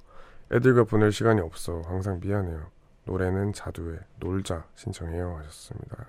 애들과 0.52 0.84
보낼 0.84 1.12
시간이 1.12 1.40
없어 1.40 1.82
항상 1.86 2.18
미안해요. 2.20 2.66
노래는 3.08 3.54
자두의 3.54 3.98
놀자 4.20 4.66
신청해요 4.74 5.36
하셨습니다. 5.38 6.04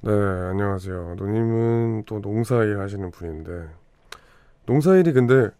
네, 0.00 0.10
안녕하세요. 0.10 1.16
누님은 1.16 2.04
또 2.06 2.18
농사일 2.20 2.80
하시는 2.80 3.10
분인데 3.10 3.68
농사일이 4.64 5.12
근데 5.12 5.50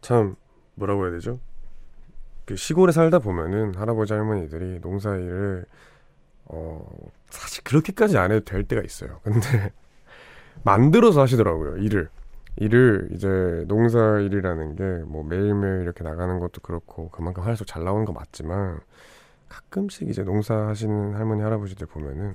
참 0.00 0.34
뭐라고 0.74 1.04
해야 1.04 1.12
되죠? 1.12 1.38
그 2.44 2.56
시골에 2.56 2.90
살다 2.90 3.20
보면은 3.20 3.74
할아버지 3.76 4.12
할머니들이 4.14 4.80
농사일을 4.80 5.64
어 6.46 6.84
사실 7.30 7.62
그렇게까지 7.62 8.18
안 8.18 8.32
해도 8.32 8.44
될 8.44 8.64
때가 8.64 8.82
있어요. 8.82 9.20
근데 9.22 9.72
만들어서 10.64 11.22
하시더라고요 11.22 11.76
일을 11.76 12.10
일을 12.60 13.08
이제 13.12 13.64
농사 13.68 14.18
일이라는 14.18 14.76
게 14.76 15.04
뭐 15.06 15.24
매일매일 15.24 15.82
이렇게 15.82 16.04
나가는 16.04 16.38
것도 16.38 16.60
그렇고 16.62 17.08
그만큼 17.10 17.42
할수 17.42 17.64
잘 17.64 17.84
나오는 17.84 18.04
거 18.04 18.12
맞지만 18.12 18.80
가끔씩 19.48 20.08
이제 20.08 20.22
농사 20.22 20.54
하시는 20.68 21.14
할머니 21.14 21.42
할아버지들 21.42 21.86
보면은 21.86 22.34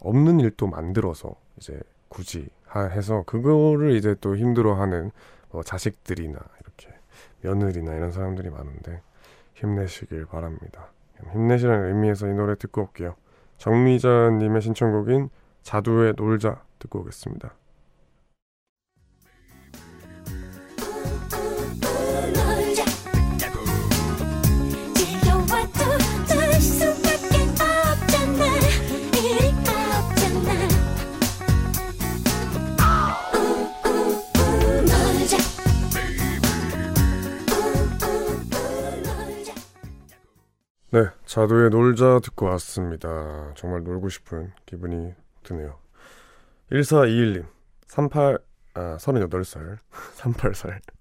없는 0.00 0.40
일도 0.40 0.66
만들어서 0.66 1.34
이제 1.56 1.80
굳이 2.08 2.48
하, 2.66 2.82
해서 2.84 3.24
그거를 3.26 3.92
이제 3.96 4.14
또 4.20 4.36
힘들어하는 4.36 5.10
뭐 5.50 5.62
자식들이나 5.62 6.38
이렇게 6.60 6.94
며느리나 7.40 7.94
이런 7.94 8.12
사람들이 8.12 8.50
많은데 8.50 9.02
힘내시길 9.54 10.26
바랍니다. 10.26 10.92
힘내시라는 11.32 11.88
의미에서 11.88 12.28
이 12.28 12.34
노래 12.34 12.54
듣고 12.54 12.82
올게요. 12.82 13.16
정미자님의 13.56 14.62
신청곡인 14.62 15.30
자두의 15.62 16.14
놀자 16.16 16.62
듣고 16.78 17.00
오겠습니다. 17.00 17.57
네, 40.90 41.06
자두의 41.26 41.70
놀자 41.70 42.20
듣고 42.20 42.46
왔습니다. 42.46 43.52
정말 43.56 43.82
놀고 43.82 44.08
싶은 44.08 44.52
기분이 44.64 45.14
드네요. 45.42 45.78
1421님, 46.72 47.46
38, 47.86 48.38
아, 48.74 48.96
38살, 48.98 49.78
38살. 50.16 50.80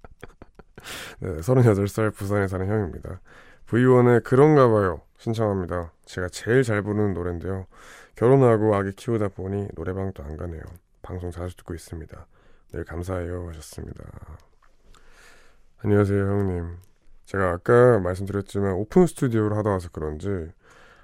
네, 1.20 1.30
38살 1.38 2.14
부산에 2.14 2.48
사는 2.48 2.68
형입니다. 2.68 3.22
V1의 3.68 4.24
그런가 4.24 4.68
봐요. 4.68 5.02
신청합니다. 5.18 5.92
제가 6.06 6.30
제일 6.30 6.64
잘 6.64 6.82
부르는 6.82 7.14
노래인데요. 7.14 7.66
결혼하고 8.16 8.76
아기 8.76 8.92
키우다 8.92 9.30
보니 9.30 9.70
노래방도 9.76 10.24
안 10.24 10.38
가네요. 10.38 10.62
방송 11.02 11.32
자주 11.32 11.56
듣고 11.58 11.74
있습니다. 11.74 12.28
늘 12.74 12.84
감사해요 12.84 13.48
하셨습니다. 13.50 14.04
안녕하세요 15.80 16.20
형님. 16.20 16.87
제가 17.28 17.52
아까 17.52 18.00
말씀드렸지만 18.00 18.74
오픈 18.74 19.06
스튜디오를 19.06 19.58
하다 19.58 19.72
와서 19.72 19.90
그런지 19.92 20.30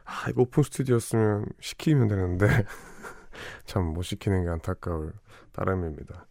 아 0.05 0.29
이거 0.29 0.43
오픈 0.43 0.63
스튜디오였으면 0.63 1.45
시키면 1.59 2.07
되는데 2.07 2.47
참 3.65 3.83
못 3.93 4.03
시키는 4.03 4.43
게 4.43 4.49
안타까울 4.49 5.11
따름입니다. 5.51 6.25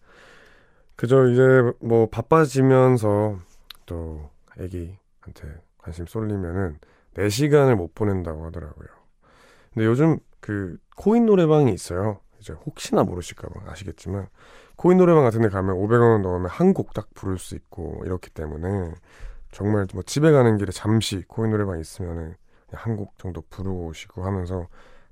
그저 0.96 1.26
이제 1.28 1.42
뭐 1.80 2.08
바빠지면서 2.08 3.38
또 3.86 4.30
애기한테 4.58 5.62
관심 5.78 6.06
쏠리면은 6.06 6.78
4시간을 7.14 7.74
못 7.74 7.94
보낸다고 7.94 8.46
하더라고요. 8.46 8.88
근데 9.74 9.86
요즘 9.86 10.18
그 10.40 10.78
코인 10.96 11.26
노래방이 11.26 11.72
있어요. 11.72 12.20
이제 12.40 12.52
혹시나 12.54 13.02
모르실까봐 13.04 13.70
아시겠지만 13.70 14.28
코인 14.76 14.98
노래방 14.98 15.22
같은 15.22 15.42
데 15.42 15.48
가면 15.48 15.76
500원 15.76 16.22
넣으면 16.22 16.48
한 16.48 16.72
곡 16.72 16.94
딱 16.94 17.08
부를 17.14 17.38
수 17.38 17.54
있고 17.56 18.02
이렇기 18.06 18.30
때문에 18.30 18.92
정말 19.52 19.86
뭐 19.94 20.02
집에 20.02 20.32
가는 20.32 20.56
길에 20.58 20.72
잠시 20.72 21.22
코인 21.28 21.50
노래방 21.50 21.78
있으면은 21.78 22.34
한 22.72 22.96
곡 22.96 23.18
정도 23.18 23.42
부르고 23.50 23.86
오시고 23.86 24.24
하면서 24.24 24.66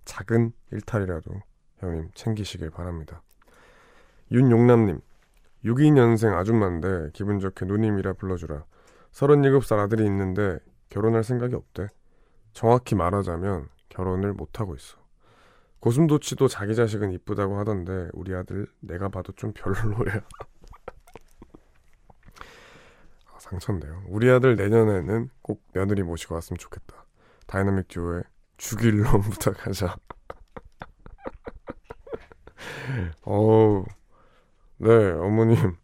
작은 0.07 0.53
일탈이라도 0.73 1.31
형님 1.79 2.11
챙기시길 2.15 2.71
바랍니다. 2.71 3.23
윤용남님 4.33 5.01
62년생 5.65 6.35
아줌마인데 6.35 7.11
기분 7.13 7.39
좋게 7.39 7.67
누님이라 7.67 8.15
불러주라. 8.15 8.65
37살 9.13 9.79
아들이 9.79 10.05
있는데 10.07 10.59
결혼할 10.89 11.23
생각이 11.23 11.55
없대. 11.55 11.89
정확히 12.53 12.95
말하자면 12.95 13.69
결혼을 13.91 14.33
못하고 14.33 14.75
있어. 14.75 14.99
고슴도치도 15.81 16.49
자기 16.49 16.75
자식은 16.75 17.13
이쁘다고 17.13 17.59
하던데 17.59 18.09
우리 18.15 18.35
아들 18.35 18.67
내가 18.81 19.09
봐도 19.11 19.33
좀 19.33 19.53
별로야. 19.53 20.15
아, 23.33 23.39
상처인데요. 23.51 24.05
우리 24.09 24.31
아들 24.31 24.57
내년에는 24.57 25.29
꼭 25.43 25.63
며느리 25.73 26.03
모시고 26.03 26.35
왔으면 26.35 26.59
좋겠다. 26.59 27.07
다이나믹 27.47 27.89
듀오의 27.89 28.23
죽일 28.57 29.03
놈 29.03 29.21
부탁하자. 29.31 29.97
어우, 33.23 33.85
네, 34.79 34.89
어머님. 35.13 35.77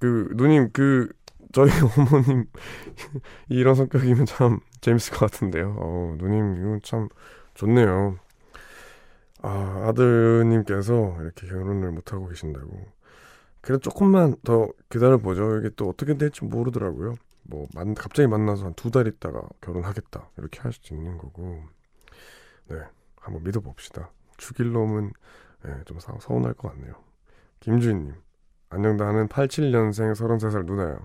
그, 0.00 0.28
누님, 0.34 0.70
그, 0.72 1.08
저희 1.52 1.70
어머님, 1.96 2.46
이런 3.48 3.74
성격이면 3.74 4.26
참 4.26 4.60
재밌을 4.80 5.14
것 5.14 5.30
같은데요. 5.30 5.74
어 5.78 6.14
누님, 6.18 6.56
이거 6.58 6.78
참 6.82 7.08
좋네요. 7.54 8.18
아, 9.42 9.84
아드님께서 9.88 11.16
이렇게 11.20 11.46
결혼을 11.46 11.92
못하고 11.92 12.28
계신다고. 12.28 12.95
그래 13.66 13.78
조금만 13.78 14.36
더 14.44 14.68
기다려 14.88 15.18
보죠. 15.18 15.58
이게 15.58 15.70
또 15.76 15.88
어떻게 15.88 16.14
될지 16.16 16.44
모르더라고요. 16.44 17.16
뭐, 17.44 17.66
만, 17.74 17.94
갑자기 17.94 18.28
만나서 18.28 18.66
한 18.66 18.74
두 18.74 18.90
달 18.92 19.08
있다가 19.08 19.42
결혼하겠다. 19.60 20.30
이렇게 20.38 20.60
할 20.60 20.72
수도 20.72 20.94
있는 20.94 21.18
거고. 21.18 21.64
네, 22.68 22.76
한번 23.20 23.42
믿어봅시다. 23.44 24.10
죽일 24.36 24.72
놈은 24.72 25.12
네, 25.64 25.72
좀 25.86 25.98
서, 25.98 26.16
서운할 26.20 26.54
것 26.54 26.72
같네요. 26.72 26.94
김주인님, 27.60 28.14
안녕, 28.70 28.96
나는 28.96 29.28
87년생 29.28 30.14
33살 30.14 30.64
누나야. 30.66 30.98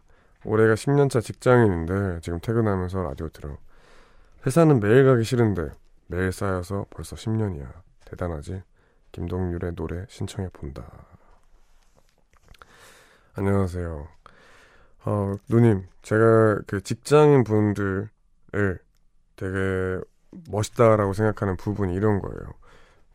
올해가 0.45 0.76
10년차 0.76 1.21
직장인인데 1.21 2.19
지금 2.21 2.39
퇴근하면서 2.41 3.04
라디오 3.04 3.30
들어. 3.30 3.58
회사는 4.45 4.80
매일 4.80 5.06
가기 5.06 5.24
싫은데 5.24 5.69
매일 6.08 6.32
쌓여서 6.32 6.88
벌써 6.91 7.15
10년이야. 7.15 7.71
대단하지? 8.06 8.63
김동률의 9.13 9.76
노래 9.76 10.06
신청해 10.10 10.50
본다. 10.54 11.11
안녕하세요. 13.33 14.07
어, 15.05 15.35
누님, 15.49 15.87
제가 16.01 16.59
그 16.67 16.81
직장인 16.81 17.45
분들을 17.45 18.09
되게 19.37 20.01
멋있다라고 20.49 21.13
생각하는 21.13 21.55
부분이 21.55 21.93
이런 21.95 22.19
거예요. 22.19 22.53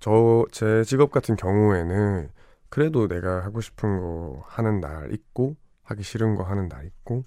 저, 0.01 0.47
제 0.53 0.85
직업 0.85 1.11
같은 1.11 1.37
경우에는 1.37 2.31
그래도 2.71 3.09
내가 3.09 3.45
하고 3.45 3.61
싶은 3.61 4.01
거 4.01 4.43
하는 4.47 4.81
날 4.81 5.13
있고, 5.13 5.55
하기 5.83 6.03
싫은 6.03 6.35
거 6.35 6.45
하는 6.45 6.69
날 6.71 6.87
있고, 6.87 7.25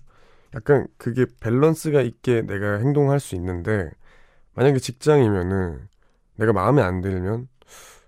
약간 0.56 0.88
그게 0.97 1.28
밸런스가 1.39 2.02
있게 2.02 2.41
내가 2.41 2.78
행동할 2.78 3.19
수 3.19 3.36
있는데, 3.36 3.91
만약에 4.56 4.80
직장이면은 4.80 5.88
내가 6.38 6.54
마음에 6.54 6.82
안 6.82 7.02
들면 7.02 7.49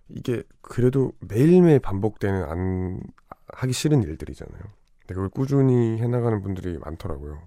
이게 0.09 0.41
그래도 0.61 1.13
매일매일 1.19 1.79
반복되는 1.79 2.43
안 2.45 2.99
하기 3.53 3.73
싫은 3.73 4.03
일들이잖아요. 4.03 4.61
그걸 5.07 5.29
꾸준히 5.29 5.97
해나가는 5.99 6.41
분들이 6.41 6.77
많더라고요. 6.79 7.41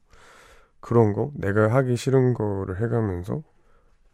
그런 0.81 1.13
거 1.13 1.31
내가 1.35 1.69
하기 1.75 1.97
싫은 1.97 2.35
거를 2.35 2.83
해가면서 2.83 3.43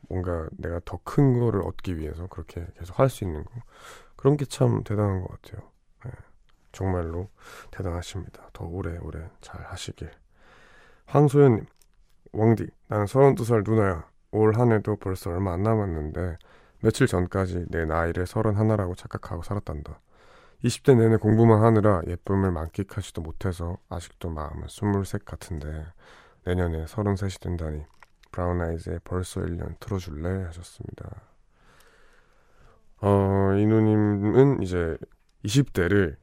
뭔가 0.08 0.48
내가 0.52 0.80
더 0.84 1.00
큰 1.04 1.38
거를 1.40 1.62
얻기 1.62 1.98
위해서 1.98 2.26
그렇게 2.28 2.66
계속 2.78 2.98
할 2.98 3.08
수 3.08 3.24
있는 3.24 3.44
거 3.44 3.50
그런 4.16 4.36
게 4.36 4.44
참 4.44 4.82
대단한 4.84 5.20
것 5.22 5.42
같아요. 5.42 5.68
네, 6.04 6.10
정말로 6.72 7.28
대단하십니다. 7.70 8.50
더 8.52 8.64
오래 8.66 8.96
오래 8.98 9.28
잘 9.40 9.60
하시길. 9.66 10.10
황소연님, 11.06 11.66
왕디, 12.32 12.68
나는 12.88 13.06
32살 13.06 13.68
누나야. 13.68 14.08
올 14.32 14.52
한 14.56 14.70
해도 14.72 14.94
벌써 14.96 15.30
얼마 15.30 15.52
안 15.54 15.62
남았는데 15.64 16.38
며칠 16.82 17.06
전까지 17.08 17.66
내 17.68 17.84
나이를 17.84 18.24
31라고 18.26 18.96
착각하고 18.96 19.42
살았단다. 19.42 20.00
20대 20.64 20.96
내내 20.96 21.16
공부만 21.16 21.62
하느라 21.62 22.02
예쁨을 22.06 22.50
만끽하지도 22.50 23.22
못해서 23.22 23.78
아직도 23.88 24.28
마음은 24.28 24.66
23 24.66 25.20
같은데 25.24 25.86
내년에 26.44 26.84
33이 26.84 27.40
된다니 27.40 27.84
브라운 28.30 28.60
아이즈의 28.60 29.00
벌써 29.04 29.40
1년 29.40 29.78
틀어줄래 29.80 30.44
하셨습니다. 30.44 31.22
어, 33.02 33.54
이누님은 33.56 34.62
이제 34.62 34.96
20대를 35.44 36.16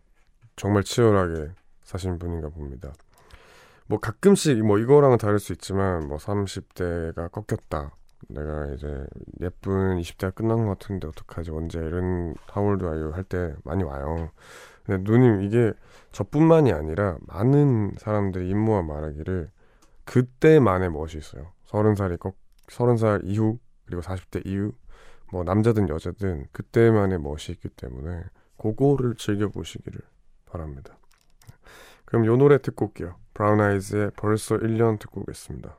정말 0.55 0.83
치열하게 0.83 1.51
사신 1.83 2.19
분인가 2.19 2.49
봅니다. 2.49 2.93
뭐 3.87 3.99
가끔씩 3.99 4.63
뭐 4.63 4.77
이거랑은 4.77 5.17
다를 5.17 5.39
수 5.39 5.53
있지만 5.53 6.07
뭐 6.07 6.17
30대가 6.17 7.31
꺾였다. 7.31 7.91
내가 8.29 8.67
이제 8.73 9.05
예쁜 9.41 9.97
20대가 9.99 10.35
끝난 10.35 10.65
것 10.65 10.79
같은데 10.79 11.07
어떡하지 11.07 11.51
언제 11.51 11.79
이런 11.79 12.35
하울도 12.47 12.89
아유 12.89 13.11
할 13.13 13.23
때 13.23 13.53
많이 13.63 13.83
와요. 13.83 14.31
근데 14.85 15.09
누님 15.09 15.41
이게 15.43 15.73
저뿐만이 16.11 16.71
아니라 16.73 17.17
많은 17.27 17.95
사람들이 17.97 18.49
임모와 18.49 18.83
말하기를 18.83 19.49
그때만의 20.05 20.89
멋이 20.91 21.13
있어요. 21.17 21.51
서른 21.65 21.95
살이 21.95 22.17
꼭 22.17 22.37
서른 22.69 22.97
살 22.97 23.21
이후 23.23 23.59
그리고 23.85 24.01
40대 24.01 24.45
이후 24.45 24.71
뭐 25.31 25.43
남자든 25.43 25.89
여자든 25.89 26.47
그때만의 26.51 27.19
멋이 27.19 27.47
있기 27.49 27.69
때문에 27.69 28.23
그거를 28.57 29.15
즐겨 29.15 29.49
보시기를 29.49 29.99
바랍니다. 30.45 30.97
그럼 32.05 32.25
요 32.25 32.37
노래 32.37 32.57
듣고 32.61 32.85
올게요. 32.87 33.15
브라운 33.33 33.59
아이즈의 33.59 34.11
벌써 34.15 34.55
1년 34.57 34.99
듣고 34.99 35.21
오겠습니다. 35.21 35.77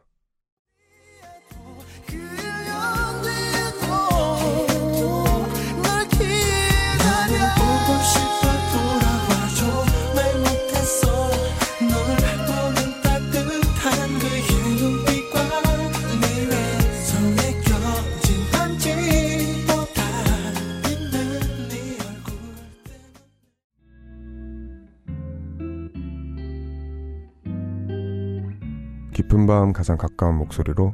밤 29.59 29.73
가장 29.73 29.97
가까운 29.97 30.37
목소리로 30.37 30.93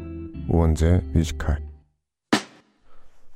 우원재 0.48 1.02
Music 1.12 1.35
High. 1.35 1.58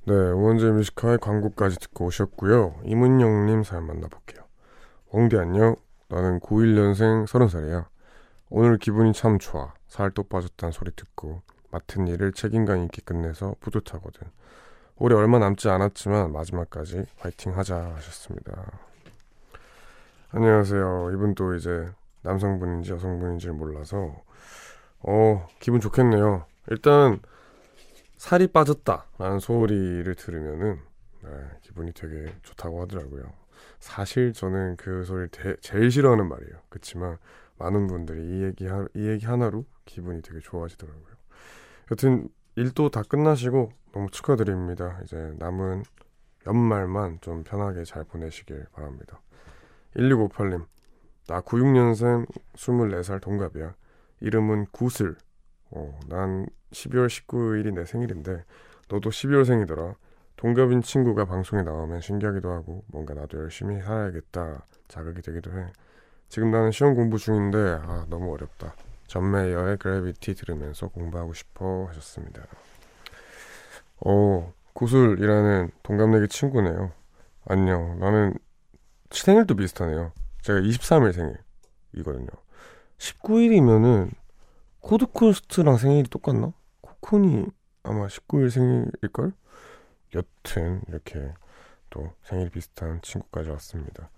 네 0.06 0.14
우원재 0.14 0.70
Music 0.70 0.97
High 0.97 1.18
광고까지 1.18 1.78
듣고 1.80 2.06
오셨고요. 2.06 2.76
이문영님 2.84 3.62
사연 3.62 3.86
만나볼게요. 3.86 4.42
원디 5.10 5.36
안녕. 5.36 5.76
나는 6.08 6.40
91년생 6.40 7.26
30살이야. 7.26 7.84
오늘 8.48 8.78
기분이 8.78 9.12
참 9.12 9.38
좋아. 9.38 9.74
살도 9.88 10.22
빠졌다는 10.22 10.72
소리 10.72 10.92
듣고 10.96 11.42
맡은 11.72 12.08
일을 12.08 12.32
책임감 12.32 12.84
있게 12.84 13.02
끝내서 13.04 13.54
뿌듯하거든. 13.60 14.28
올해 14.96 15.14
얼마 15.14 15.38
남지 15.38 15.68
않았지만 15.68 16.32
마지막까지 16.32 17.04
화이팅 17.18 17.54
하자 17.54 17.76
하셨습니다. 17.96 18.80
안녕하세요. 20.30 21.10
이분도 21.12 21.56
이제 21.56 21.90
남성분인지 22.22 22.92
여성분인지 22.92 23.50
몰라서 23.50 24.26
어, 25.00 25.46
기분 25.60 25.80
좋겠네요. 25.80 26.44
일단 26.70 27.20
살이 28.16 28.48
빠졌다라는 28.48 29.38
소리를 29.38 30.12
들으면은 30.14 30.80
네, 31.22 31.30
기분이 31.62 31.92
되게 31.92 32.32
좋다고 32.42 32.82
하더라고요. 32.82 33.32
사실 33.78 34.32
저는 34.32 34.76
그 34.76 35.04
소리를 35.04 35.28
대, 35.28 35.56
제일 35.60 35.90
싫어하는 35.90 36.28
말이에요. 36.28 36.58
그렇지만 36.68 37.18
많은 37.58 37.86
분들이 37.86 38.22
이 38.22 38.44
얘기 38.44 38.66
하, 38.66 38.86
이 38.94 39.08
얘기 39.08 39.26
하나로 39.26 39.64
기분이 39.84 40.22
되게 40.22 40.40
좋아지더라고요. 40.40 41.14
여튼 41.90 42.28
일도 42.56 42.90
다 42.90 43.02
끝나시고 43.02 43.72
너무 43.92 44.10
축하드립니다. 44.10 45.00
이제 45.04 45.32
남은 45.38 45.84
연말만 46.46 47.18
좀 47.20 47.42
편하게 47.44 47.84
잘 47.84 48.04
보내시길 48.04 48.66
바랍니다. 48.72 49.20
1658님, 49.96 50.66
나 51.26 51.40
96년생 51.40 52.26
24살 52.54 53.20
동갑이야. 53.20 53.74
이름은 54.20 54.66
구슬. 54.72 55.16
어, 55.70 55.98
난 56.08 56.46
12월 56.72 57.06
19일이 57.08 57.74
내 57.74 57.84
생일인데 57.84 58.44
너도 58.88 59.10
12월 59.10 59.44
생이더라. 59.44 59.94
동갑인 60.36 60.82
친구가 60.82 61.24
방송에 61.24 61.62
나오면 61.62 62.00
신기하기도 62.00 62.50
하고 62.50 62.84
뭔가 62.86 63.12
나도 63.14 63.38
열심히 63.38 63.80
살아야겠다 63.82 64.64
자극이 64.86 65.20
되기도 65.20 65.50
해. 65.58 65.66
지금 66.28 66.50
나는 66.50 66.70
시험 66.70 66.94
공부 66.94 67.18
중인데 67.18 67.58
아 67.82 68.06
너무 68.08 68.32
어렵다. 68.32 68.74
전메이어의 69.08 69.78
그래비티 69.78 70.34
들으면서 70.34 70.88
공부하고 70.88 71.32
싶어 71.34 71.86
하셨습니다. 71.88 72.46
어 74.04 74.52
구슬이라는 74.74 75.70
동갑내기 75.82 76.28
친구네요. 76.28 76.92
안녕. 77.46 77.98
나는 77.98 78.34
생일도 79.10 79.56
비슷하네요. 79.56 80.12
제가 80.42 80.60
23일 80.60 81.12
생일이거든요. 81.92 82.28
19일이면은 82.98 84.12
코드코스트랑 84.80 85.78
생일이 85.78 86.08
똑같나? 86.08 86.52
코콘이 86.80 87.46
아마 87.82 88.06
19일 88.06 88.50
생일일걸? 88.50 89.32
여튼 90.14 90.82
이렇게 90.88 91.32
또 91.90 92.12
생일이 92.22 92.50
비슷한 92.50 93.00
친구까지 93.02 93.50
왔습니다. 93.50 94.10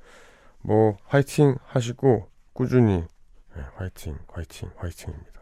뭐 0.61 0.97
화이팅 1.05 1.57
하시고 1.65 2.29
꾸준히 2.53 3.05
네, 3.57 3.63
화이팅 3.77 4.19
화이팅 4.29 4.71
화이팅입니다. 4.77 5.41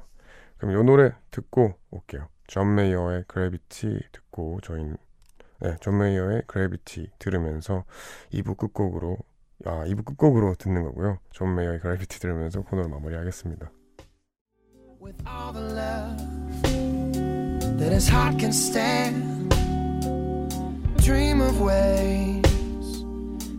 그럼 0.57 0.73
이 0.73 0.85
노래 0.85 1.13
듣고 1.31 1.75
올게요. 1.91 2.29
존 2.47 2.75
메이어의 2.75 3.25
Gravity 3.29 4.01
듣고 4.13 4.61
저희는 4.63 4.97
네, 5.61 5.77
존 5.81 5.99
메이어의 5.99 6.45
Gravity 6.47 7.11
들으면서 7.19 7.85
2부 8.33 8.57
끝곡으로 8.57 9.19
아 9.69 9.85
2부 9.85 10.03
끝곡으로 10.03 10.55
듣는 10.55 10.83
거고요. 10.83 11.19
존 11.31 11.55
메이어의 11.55 11.81
Gravity 11.81 12.21
들으면서 12.21 12.63
코너를 12.63 12.91
마무리하겠습니다. 12.91 13.71
With 15.01 15.23
all 15.29 15.53
the 15.53 15.67
love 15.77 16.17
that 17.77 17.93
his 17.93 18.11
heart 18.11 18.39
can 18.39 18.51
stand 18.51 19.55
Dream 20.97 21.43
of 21.43 21.61
ways 21.61 22.43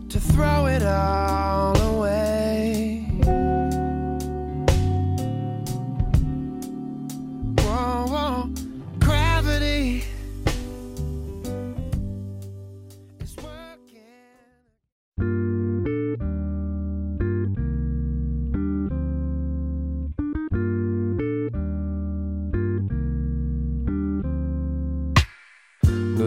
to 0.09 0.19
throw 0.19 0.65
it 0.67 0.83
all 0.83 1.77
away 1.93 2.08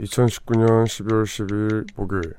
2019년 0.00 0.84
12월 0.84 1.24
10일 1.24 1.86
목요일 1.94 2.34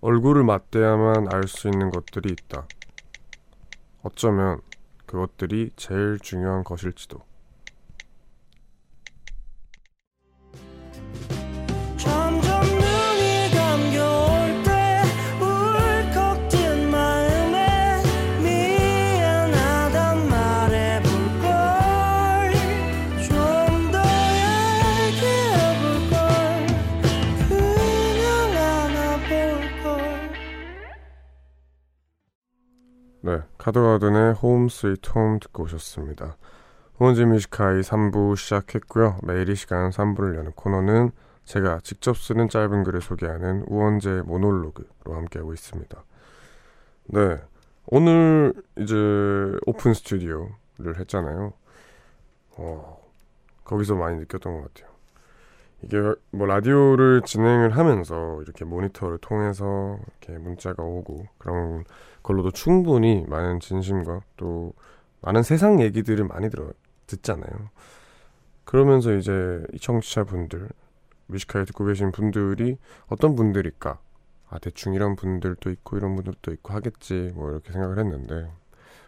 얼굴을 0.00 0.42
맞대야만 0.42 1.32
알 1.32 1.46
수 1.46 1.68
있는 1.68 1.90
것들이 1.90 2.32
있다. 2.32 2.66
어쩌면 4.02 4.60
그것들이 5.06 5.70
제일 5.76 6.18
중요한 6.20 6.64
것일지도. 6.64 7.27
가든의 33.98 34.34
Home 34.34 34.68
Sweet 34.68 35.10
Home 35.10 35.40
듣고 35.40 35.64
오셨습니다. 35.64 36.36
우원재 37.00 37.24
Music 37.24 37.55
High 37.55 37.80
3부 37.80 38.36
시작했고요. 38.36 39.18
매일 39.24 39.48
이 39.48 39.56
시간 39.56 39.90
3부를 39.90 40.36
여는 40.36 40.52
코너는 40.52 41.10
제가 41.44 41.80
직접 41.82 42.16
쓰는 42.16 42.48
짧은 42.48 42.84
글을 42.84 43.00
소개하는 43.00 43.64
우원재 43.66 44.22
모놀로그로 44.24 45.14
함께하고 45.16 45.52
있습니다. 45.52 46.04
네, 47.06 47.40
오늘 47.86 48.54
이제 48.78 48.94
오픈 49.66 49.94
스튜디오를 49.94 50.98
했잖아요. 50.98 51.52
어, 52.56 53.00
거기서 53.64 53.96
많이 53.96 54.16
느꼈던 54.18 54.60
것 54.60 54.72
같아요. 54.74 54.87
이게 55.82 55.98
뭐 56.30 56.46
라디오를 56.46 57.22
진행을 57.24 57.76
하면서 57.76 58.42
이렇게 58.42 58.64
모니터를 58.64 59.18
통해서 59.18 59.98
이렇게 60.20 60.38
문자가 60.38 60.82
오고 60.82 61.26
그런 61.38 61.84
걸로도 62.22 62.50
충분히 62.50 63.24
많은 63.28 63.60
진심과 63.60 64.22
또 64.36 64.72
많은 65.20 65.42
세상 65.42 65.80
얘기들을 65.80 66.24
많이 66.24 66.50
들어 66.50 66.70
듣잖아요. 67.06 67.70
그러면서 68.64 69.14
이제 69.14 69.64
이 69.72 69.78
청취자분들 69.78 70.68
뮤지컬 71.26 71.64
듣고 71.64 71.84
계신 71.86 72.12
분들이 72.12 72.76
어떤 73.06 73.34
분들일까? 73.36 73.98
아 74.50 74.58
대충 74.58 74.94
이런 74.94 75.14
분들도 75.16 75.70
있고 75.70 75.96
이런 75.98 76.16
분들도 76.16 76.52
있고 76.52 76.72
하겠지 76.72 77.32
뭐 77.34 77.50
이렇게 77.50 77.72
생각을 77.72 77.98
했는데 77.98 78.50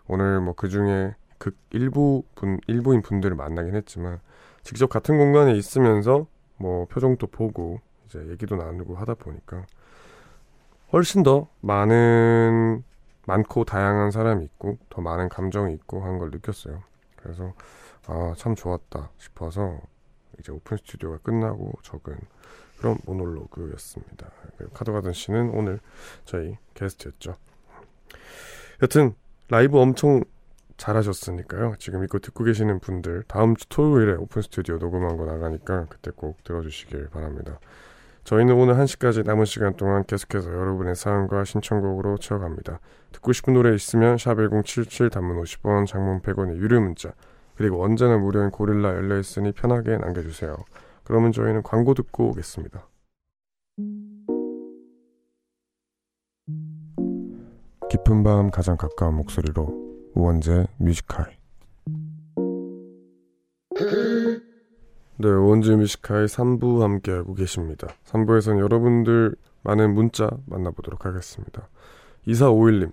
오늘 0.07 0.41
뭐 0.41 0.55
그 0.55 0.69
중에 0.69 1.15
극 1.39 1.57
일부 1.71 2.23
분 2.35 2.61
일부인 2.67 3.03
분들을 3.03 3.35
만나긴 3.37 3.75
했지만 3.75 4.21
직접 4.63 4.89
같은 4.89 5.17
공간에 5.19 5.55
있으면서 5.55 6.27
뭐 6.61 6.85
표정도 6.87 7.27
보고 7.27 7.81
이제 8.07 8.25
얘기도 8.29 8.57
나누고 8.57 8.95
하다 8.97 9.15
보니까 9.15 9.65
훨씬 10.93 11.23
더 11.23 11.49
많은 11.61 12.85
많고 13.27 13.65
다양한 13.65 14.11
사람이 14.11 14.45
있고 14.45 14.79
더 14.91 15.01
많은 15.01 15.29
감정이 15.29 15.73
있고 15.75 16.03
하는 16.03 16.19
걸 16.19 16.31
느꼈어요. 16.31 16.83
그래서 17.17 17.53
아 18.07 18.35
참 18.37 18.55
좋았다 18.55 19.11
싶어서 19.19 19.81
이제 20.39 20.53
오픈 20.53 20.77
스튜디오가 20.79 21.19
끝나고 21.19 21.73
적은 21.83 22.17
그런 22.79 22.99
모놀로그였습니다. 23.05 24.31
카더가든 24.73 25.13
씨는 25.13 25.51
오늘 25.51 25.81
저희 26.25 26.57
게스트였죠. 26.75 27.37
여튼 28.83 29.15
라이브 29.49 29.79
엄청 29.79 30.25
잘하셨으니까요. 30.81 31.75
지금 31.79 32.03
이거 32.03 32.19
듣고 32.19 32.45
계시는 32.45 32.81
분들 32.81 33.25
다음 33.29 33.55
주 33.55 33.69
토요일에 33.69 34.15
오픈 34.15 34.43
스튜디오 34.43 34.79
녹음한 34.79 35.17
거 35.17 35.27
나가니까 35.27 35.87
그때 35.89 36.11
꼭 36.11 36.43
들어주시길 36.43 37.11
바랍니다. 37.11 37.61
저희는 38.25 38.55
오늘 38.55 38.75
1시까지 38.75 39.25
남은 39.25 39.45
시간 39.45 39.75
동안 39.77 40.05
계속해서 40.05 40.51
여러분의 40.53 40.95
사연과 40.95 41.45
신청곡으로 41.45 42.19
채워갑니다. 42.19 42.81
듣고 43.13 43.33
싶은 43.33 43.55
노래 43.55 43.75
있으면 43.75 44.17
샵1077 44.17 45.11
단문 45.13 45.43
50원 45.43 45.87
장문 45.87 46.21
100원의 46.23 46.57
유료 46.57 46.81
문자 46.81 47.13
그리고 47.57 47.83
언제나 47.85 48.17
무료인 48.17 48.51
고릴라 48.51 48.95
열려있으니 48.95 49.53
편하게 49.53 49.99
남겨주세요. 49.99 50.57
그러면 51.05 51.33
저희는 51.33 51.63
광고 51.63 51.95
듣고 51.95 52.31
오겠습니다. 52.31 52.87
깊은 57.91 58.23
밤 58.23 58.51
가장 58.51 58.77
가까운 58.77 59.17
목소리로 59.17 59.90
우원재 60.15 60.67
뮤지컬 60.79 61.31
네, 65.17 65.29
우원재의 65.29 65.77
Music 65.77 66.06
High 66.06 66.29
3부 66.29 66.81
함께하고 66.81 67.35
계십니다. 67.35 67.89
3부에서는 68.07 68.59
여러분들 68.59 69.37
많은 69.63 69.95
문자 69.95 70.31
만나보도록 70.47 71.05
하겠습니다. 71.05 71.69
2451님, 72.27 72.93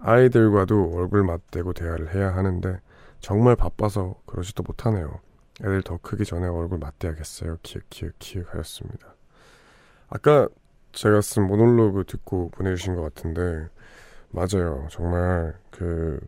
아이들과도 0.00 0.92
얼굴 0.94 1.22
맞대고 1.24 1.72
대화를 1.72 2.14
해야 2.14 2.34
하는데 2.34 2.80
정말 3.20 3.54
바빠서 3.56 4.16
그러지도 4.26 4.62
못하네요. 4.64 5.20
애들 5.60 5.82
더 5.82 5.98
크기 6.02 6.24
전에 6.24 6.46
얼굴 6.46 6.78
맞대야겠어요. 6.78 7.58
키읔 7.62 7.84
키읔 7.90 8.12
키읔 8.18 8.46
하였습니다. 8.48 9.14
아까 10.08 10.48
제가 10.92 11.20
쓴 11.20 11.46
모놀로그 11.46 12.04
듣고 12.04 12.50
보내주신 12.50 12.96
것 12.96 13.02
같은데 13.02 13.68
맞아요. 14.30 14.86
정말 14.90 15.54
그 15.70 16.20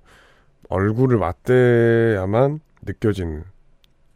얼굴을 0.72 1.18
맞대야만 1.18 2.60
느껴지는 2.82 3.44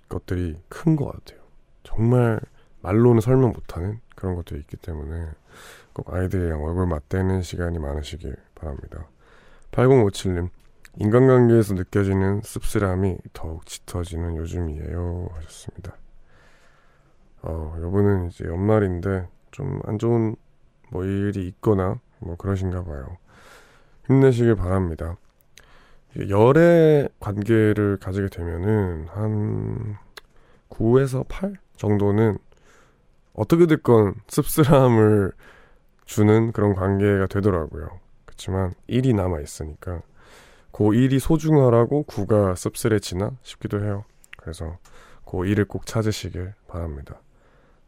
것들이 0.08 0.56
큰 0.68 0.96
것 0.96 1.06
같아요. 1.12 1.40
정말 1.82 2.40
말로는 2.80 3.20
설명 3.20 3.50
못하는 3.50 4.00
그런 4.14 4.34
것들이 4.36 4.60
있기 4.60 4.76
때문에 4.78 5.28
꼭 5.92 6.12
아이들이랑 6.12 6.62
얼굴 6.64 6.86
맞대는 6.86 7.42
시간이 7.42 7.78
많으시길 7.78 8.36
바랍니다. 8.54 9.06
8057님, 9.72 10.48
인간관계에서 10.98 11.74
느껴지는 11.74 12.40
씁쓸함이 12.42 13.18
더욱 13.34 13.66
짙어지는 13.66 14.36
요즘이에요. 14.36 15.28
하셨습니다. 15.34 15.96
어, 17.42 17.76
여분은 17.82 18.28
이제 18.28 18.44
연말인데 18.46 19.28
좀 19.50 19.80
안 19.84 19.98
좋은 19.98 20.36
뭐 20.90 21.04
일이 21.04 21.46
있거나 21.48 22.00
뭐 22.20 22.36
그러신가 22.36 22.84
봐요. 22.84 23.18
힘내시길 24.06 24.54
바랍니다. 24.56 25.16
열의 26.28 27.08
관계를 27.20 27.98
가지게 27.98 28.28
되면은 28.28 29.08
한 29.08 29.96
9에서 30.68 31.26
8 31.28 31.54
정도는 31.76 32.38
어떻게 33.34 33.66
됐건 33.66 34.14
씁쓸함을 34.28 35.32
주는 36.06 36.52
그런 36.52 36.74
관계가 36.74 37.26
되더라고요. 37.26 37.88
그렇지만 38.24 38.72
1이 38.88 39.14
남아 39.14 39.40
있으니까 39.40 40.02
그 40.72 40.84
1이 40.84 41.18
소중하라고 41.18 42.04
9가 42.04 42.56
씁쓸해지나 42.56 43.32
싶기도 43.42 43.82
해요. 43.82 44.04
그래서 44.36 44.78
그 45.24 45.38
1을 45.38 45.66
꼭 45.68 45.86
찾으시길 45.86 46.54
바랍니다. 46.68 47.20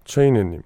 최인혜님, 0.05 0.63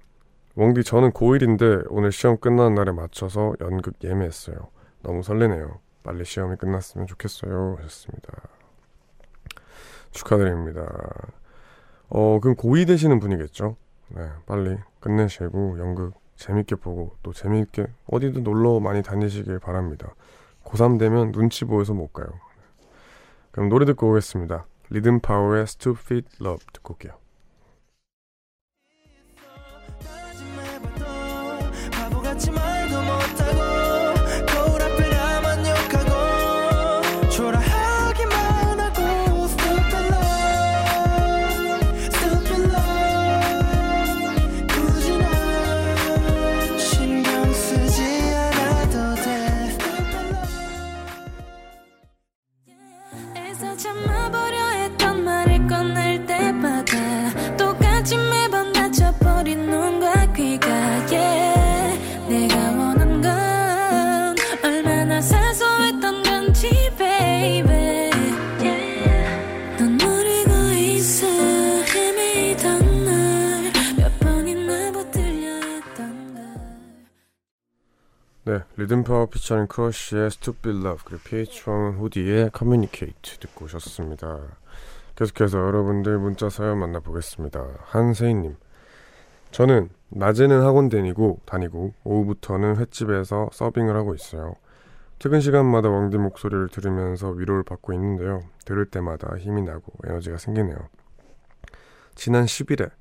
웡디 0.55 0.83
저는 0.83 1.11
고1인데 1.11 1.85
오늘 1.89 2.11
시험 2.11 2.37
끝나는 2.37 2.75
날에 2.75 2.91
맞춰서 2.91 3.53
연극 3.61 3.95
예매했어요. 4.03 4.55
너무 5.01 5.21
설레네요. 5.21 5.79
빨리 6.03 6.25
시험이 6.25 6.57
끝났으면 6.57 7.07
좋겠어요. 7.07 7.77
하셨습니다. 7.79 8.33
축하드립니다. 10.11 10.85
어, 12.09 12.39
그럼 12.39 12.55
고2 12.55 12.85
되시는 12.87 13.19
분이겠죠? 13.19 13.75
네, 14.09 14.29
빨리 14.45 14.77
끝내시고 14.99 15.79
연극 15.79 16.13
재밌게 16.35 16.75
보고 16.75 17.15
또 17.23 17.33
재밌게 17.33 17.87
어디든 18.07 18.43
놀러 18.43 18.79
많이 18.79 19.01
다니시길 19.01 19.59
바랍니다. 19.59 20.13
고3 20.63 20.99
되면 20.99 21.31
눈치 21.31 21.65
보여서 21.65 21.93
못 21.93 22.13
가요. 22.13 22.27
그럼 23.51 23.69
노래 23.69 23.85
듣고 23.85 24.09
오겠습니다. 24.11 24.65
리듬 24.89 25.19
파워의 25.19 25.63
Stupid 25.63 26.27
Love 26.41 26.65
듣고 26.73 26.93
올게요. 26.93 27.22
네, 78.53 78.59
리듬파워 78.77 79.25
피처링 79.25 79.65
크러쉬의 79.65 80.27
Stupid 80.27 80.77
Love 80.77 80.99
그리고 81.05 81.23
pH-1 81.23 81.97
후디의 81.97 82.51
Communicate 82.55 83.39
듣고 83.39 83.65
오셨습니다. 83.65 84.41
계속해서 85.15 85.57
여러분들 85.57 86.19
문자 86.19 86.49
사연 86.49 86.77
만나보겠습니다. 86.77 87.65
한세희님 87.79 88.55
저는 89.49 89.89
낮에는 90.09 90.61
학원 90.61 90.89
다니고 90.89 91.39
다니고 91.45 91.95
오후부터는 92.03 92.77
횟집에서 92.77 93.49
서빙을 93.51 93.95
하고 93.95 94.13
있어요. 94.13 94.53
퇴근 95.17 95.41
시간마다 95.41 95.89
웡디 95.89 96.19
목소리를 96.19 96.69
들으면서 96.69 97.31
위로를 97.31 97.63
받고 97.63 97.91
있는데요. 97.93 98.43
들을 98.65 98.85
때마다 98.85 99.35
힘이 99.35 99.63
나고 99.63 99.93
에너지가 100.05 100.37
생기네요. 100.37 100.77
지난 102.13 102.45
10일에 102.45 102.91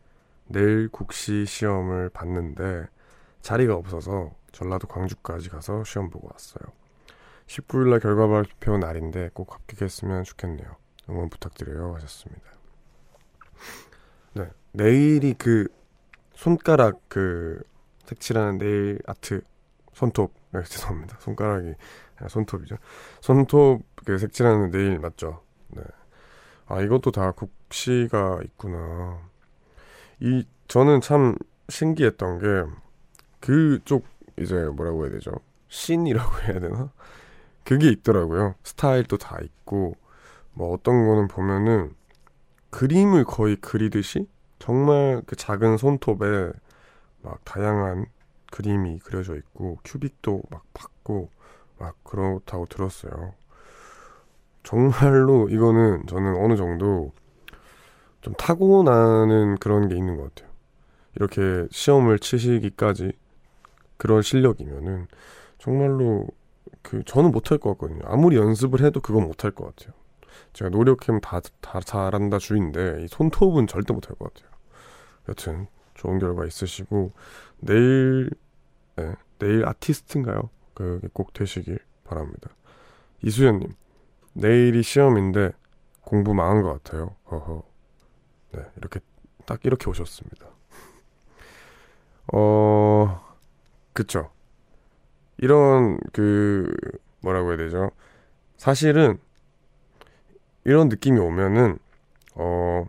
내일 0.46 0.88
국시 0.88 1.44
시험을 1.44 2.09
봤는데 2.09 2.86
자리가 3.42 3.74
없어서 3.74 4.30
전라도 4.53 4.86
광주까지 4.86 5.48
가서 5.48 5.82
시험 5.84 6.11
보고 6.11 6.28
왔어요. 6.30 6.62
19일날 7.46 8.00
결과 8.00 8.28
발표 8.28 8.78
날인데 8.78 9.30
꼭 9.34 9.53
합격했으면 9.53 10.24
좋겠네요. 10.24 10.76
응원 11.11 11.28
부탁드려요 11.28 11.94
하셨습니다. 11.96 12.42
네, 14.34 14.48
내일이 14.72 15.34
그 15.34 15.66
손가락 16.34 17.00
그 17.09 17.62
색칠하는 18.05 18.59
네일 18.59 19.00
아트 19.07 19.42
손톱 19.92 20.32
네, 20.50 20.62
죄송합니다. 20.64 21.18
손가락이 21.20 21.74
손톱이죠. 22.28 22.76
손톱 23.20 23.82
그 24.05 24.18
색칠하는 24.18 24.70
네일 24.70 24.98
맞죠? 24.98 25.42
네. 25.68 25.82
아 26.66 26.80
이것도 26.80 27.11
다 27.11 27.32
국시가 27.32 28.40
있구나. 28.44 29.20
이 30.20 30.46
저는 30.68 31.00
참 31.00 31.36
신기했던 31.68 32.38
게 32.38 32.72
그쪽 33.40 34.07
이제 34.43 34.55
뭐라고 34.55 35.05
해야 35.05 35.12
되죠? 35.12 35.32
신이라고 35.68 36.40
해야 36.43 36.61
되나? 36.61 36.90
그게 37.64 37.88
있더라고요. 37.90 38.55
스타일도 38.64 39.18
다 39.18 39.38
있고 39.40 39.95
뭐 40.53 40.72
어떤 40.72 41.07
거는 41.07 41.28
보면은 41.28 41.95
그림을 42.70 43.24
거의 43.24 43.57
그리듯이 43.57 44.28
정말 44.59 45.22
그 45.26 45.36
작은 45.36 45.76
손톱에 45.76 46.53
막 47.22 47.45
다양한 47.45 48.07
그림이 48.51 48.99
그려져 49.01 49.36
있고 49.36 49.78
큐빅도 49.84 50.43
막 50.51 50.62
받고 50.74 51.30
막 51.78 51.97
그렇다고 52.05 52.66
들었어요. 52.66 53.34
정말로 54.62 55.49
이거는 55.49 56.07
저는 56.07 56.36
어느 56.36 56.57
정도 56.57 57.12
좀 58.20 58.34
타고나는 58.34 59.57
그런 59.57 59.88
게 59.88 59.97
있는 59.97 60.16
것 60.16 60.34
같아요. 60.34 60.53
이렇게 61.16 61.66
시험을 61.70 62.18
치시기까지 62.18 63.12
그런 64.03 64.20
실력이면은 64.20 65.07
정말로 65.59 66.26
그 66.82 67.05
저는 67.05 67.30
못할 67.30 67.59
것 67.59 67.70
같거든요. 67.70 68.00
아무리 68.07 68.36
연습을 68.36 68.84
해도 68.84 69.00
그건 69.00 69.28
못할 69.28 69.53
것 69.53 69.64
같아요. 69.64 69.94
제가 70.55 70.70
노력하면 70.70 71.20
다, 71.20 71.40
다 71.61 71.78
잘한다 71.78 72.38
주인데 72.38 73.05
이 73.05 73.07
손톱은 73.07 73.68
절대 73.68 73.94
못할 73.94 74.16
것 74.16 74.34
같아요. 74.34 74.50
여튼 75.28 75.68
좋은 75.94 76.18
결과 76.18 76.44
있으시고 76.44 77.12
내일 77.61 78.30
네, 78.96 79.14
내일 79.38 79.68
아티스트인가요? 79.68 80.50
그게 80.74 81.07
꼭 81.12 81.32
되시길 81.32 81.78
바랍니다. 82.03 82.50
이수연님 83.22 83.72
내일이 84.32 84.82
시험인데 84.82 85.53
공부 86.00 86.34
망한 86.34 86.62
것 86.62 86.82
같아요. 86.82 87.14
허허. 87.30 87.62
네 88.50 88.62
이렇게 88.78 88.98
딱 89.46 89.64
이렇게 89.64 89.88
오셨습니다. 89.88 90.48
어 92.34 93.32
그쵸. 93.93 94.30
이런 95.38 95.99
그 96.12 96.72
뭐라고 97.20 97.51
해야 97.51 97.57
되죠? 97.59 97.90
사실은 98.57 99.18
이런 100.64 100.88
느낌이 100.88 101.18
오면은 101.18 101.78
어 102.34 102.84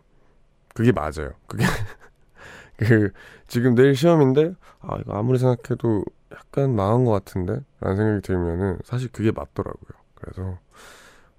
그게 0.74 0.92
맞아요. 0.92 1.34
그게 1.48 1.64
그 2.78 3.12
지금 3.48 3.76
내일 3.76 3.96
시험인데 3.96 4.56
아 4.82 4.98
이거 5.00 5.14
아무리 5.18 5.40
생각해도 5.40 6.04
약간 6.34 6.76
망한 6.76 7.06
것 7.06 7.12
같은데 7.12 7.60
라는 7.80 7.98
생각이 7.98 8.22
들면은 8.22 8.80
사실 8.84 9.12
그게 9.12 9.32
맞더라고요. 9.32 10.00
그래서 10.16 10.58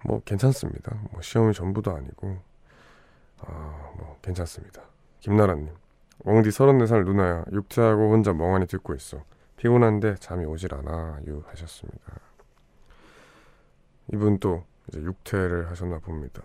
뭐 0.04 0.20
괜찮습니다. 0.24 0.96
뭐 1.12 1.22
시험이 1.22 1.52
전부도 1.54 1.90
아니고 1.94 2.38
아 3.40 3.84
뭐 3.96 4.18
괜찮습니다. 4.22 4.82
김나라님 5.20 5.68
웡디 6.24 6.50
34살 6.50 7.04
누나야 7.04 7.44
육퇴하고 7.52 8.10
혼자 8.12 8.32
멍하니 8.32 8.66
듣고 8.66 8.94
있어. 8.94 9.22
피곤한데 9.68 10.16
잠이 10.16 10.44
오질 10.44 10.74
않아 10.74 11.20
유 11.26 11.42
하셨습니다. 11.46 12.20
이분 14.12 14.38
또 14.38 14.62
이제 14.88 15.00
육퇴를 15.00 15.70
하셨나 15.70 16.00
봅니다. 16.00 16.42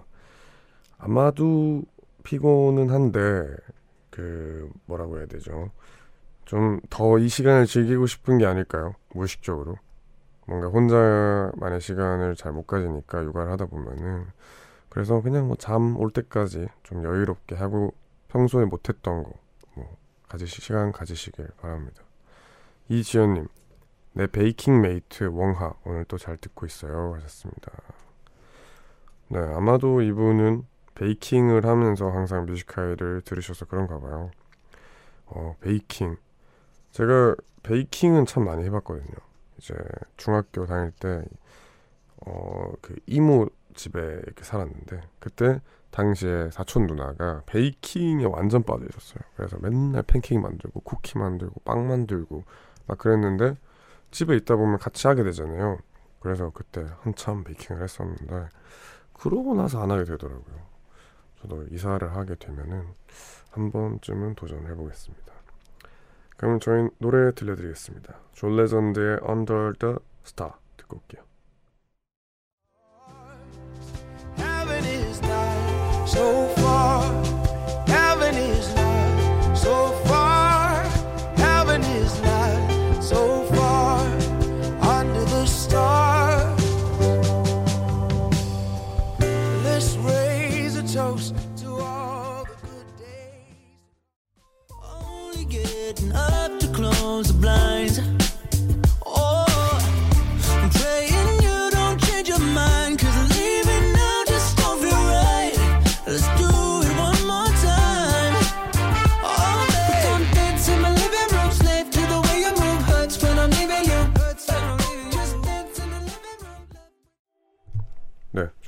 아마도 0.98 1.84
피곤은 2.24 2.90
한데 2.90 3.46
그 4.10 4.70
뭐라고 4.86 5.18
해야 5.18 5.26
되죠? 5.26 5.70
좀 6.46 6.80
더 6.90 7.18
이 7.20 7.28
시간을 7.28 7.66
즐기고 7.66 8.08
싶은 8.08 8.38
게 8.38 8.46
아닐까요? 8.46 8.96
무의식적으로 9.14 9.76
뭔가 10.48 10.68
혼자만의 10.70 11.82
시간을 11.82 12.36
잘 12.38 12.54
못 12.54 12.68
가지니까 12.68 13.22
육아를 13.26 13.52
하다 13.52 13.66
보면은 13.66 14.28
그래서 14.88 15.22
그냥 15.22 15.48
뭐 15.48 15.58
잠 15.58 15.98
올 15.98 16.10
때까지 16.12 16.70
좀 16.84 17.04
여유롭게 17.04 17.56
하고 17.56 17.94
평소에 18.30 18.64
못했던 18.64 19.24
거 19.24 19.34
뭐 19.76 19.98
가지시 20.30 20.62
시간 20.62 20.94
가지시길 20.94 21.50
바랍니다. 21.60 22.02
이지연님, 22.90 23.48
내 24.14 24.26
baking 24.26 24.82
mate 24.82 25.26
웡하 25.26 25.74
오늘 25.86 26.06
또 26.06 26.18
잘 26.18 26.38
듣고 26.38 26.66
있어요 26.66 27.14
하셨습니다. 27.16 27.72
네, 29.28 29.40
아마도 29.40 30.02
이분은 30.02 30.66
베이킹을 30.96 31.66
하면서 31.68 32.10
항상 32.10 32.46
뮤지컬을 32.48 33.22
들으셔서 33.22 33.66
그런가 33.66 34.00
봐요. 34.00 34.32
어, 35.28 35.56
베이킹. 35.62 36.18
제가 36.92 37.36
베이킹은 37.62 38.26
참 38.26 38.46
많이 38.46 38.66
해봤거든요. 38.66 39.16
이제 39.60 39.76
중학교 40.18 40.66
다닐 40.66 40.92
때, 40.92 41.24
어, 42.26 42.74
그 42.82 42.96
이모 43.06 43.48
집에 43.76 44.00
이렇게 44.00 44.44
살았는데 44.44 45.02
그때 45.20 45.62
당시에 45.92 46.50
사촌 46.52 46.88
누나가 46.88 47.44
베이킹에 47.46 48.26
완전 48.26 48.64
빠져 48.64 48.86
있었어요. 48.90 49.20
그래서 49.36 49.58
맨날 49.62 50.02
팬케이크 50.04 50.42
만들고 50.42 50.82
쿠키 50.82 51.18
만들고 51.20 51.62
빵 51.64 51.88
만들고 51.88 52.44
막 52.90 52.98
그랬는데 52.98 53.56
집에 54.10 54.36
있다 54.36 54.56
보면 54.56 54.80
같이 54.80 55.08
하게 55.08 55.24
되잖아요. 55.24 55.78
그래서 56.20 56.52
그때 56.54 56.86
한참 57.02 57.44
baking을 57.44 57.84
했었는데 57.84 58.50
그러고 59.14 59.54
나서 59.54 59.82
안 59.82 59.92
하게 59.92 60.06
되더라고요. 60.06 60.68
저도 61.40 61.66
이사를 61.70 62.16
하게 62.16 62.36
되면은 62.36 62.88
한 63.52 63.72
번쯤은 63.72 64.36
도전해 64.36 64.74
보겠습니다. 64.74 65.34
그럼 66.36 66.60
저희 66.60 66.90
노래 66.98 67.32
들려드리겠습니다. 67.34 68.16
존 68.34 68.56
레전드의 68.56 69.20
Under 69.24 69.74
the 69.78 69.96
Stars 70.26 70.54
듣고 70.78 70.98
올게요. 70.98 71.29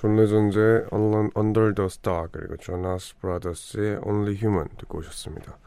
존 0.02 0.16
레전드의 0.16 0.88
Un- 0.92 1.30
Under 1.38 1.76
the 1.76 1.86
Stars 1.86 2.28
그리고 2.32 2.58
조나스 2.58 3.18
브라더스의 3.20 4.00
Only 4.04 4.36
Human 4.36 4.68
듣고 4.80 4.98
오셨습니다. 4.98 5.60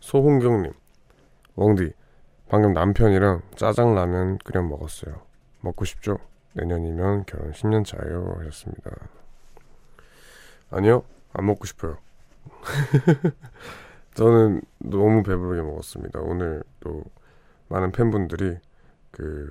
소홍경님, 0.00 0.72
웡디 1.54 1.92
방금 2.48 2.72
남편이랑 2.72 3.42
짜장라면 3.56 4.38
끓여 4.38 4.62
먹었어요. 4.62 5.20
먹고 5.60 5.84
싶죠? 5.84 6.16
내년이면 6.54 7.26
결혼 7.26 7.52
10년 7.52 7.84
차예요 7.84 8.36
하셨습니다. 8.38 8.90
아니요, 10.70 11.02
안 11.34 11.44
먹고 11.44 11.66
싶어요. 11.66 11.98
저는 14.14 14.62
너무 14.78 15.22
배부르게 15.24 15.60
먹었습니다. 15.60 16.20
오늘 16.22 16.62
또 16.80 17.02
많은 17.68 17.92
팬분들이 17.92 18.56
그 19.10 19.50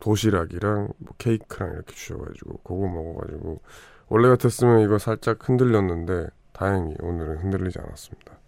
도시락이랑 0.00 0.88
뭐 0.98 1.14
케이크랑 1.18 1.72
이렇게 1.72 1.94
주셔가지고 1.94 2.58
그거 2.58 2.86
먹어가지고 2.86 3.60
원래 4.08 4.28
같았으면 4.28 4.80
이거 4.80 4.98
살짝 4.98 5.48
흔들렸는데 5.48 6.28
다행히 6.52 6.94
오늘은 7.00 7.38
흔들리지 7.38 7.78
않았습니다. 7.78 8.38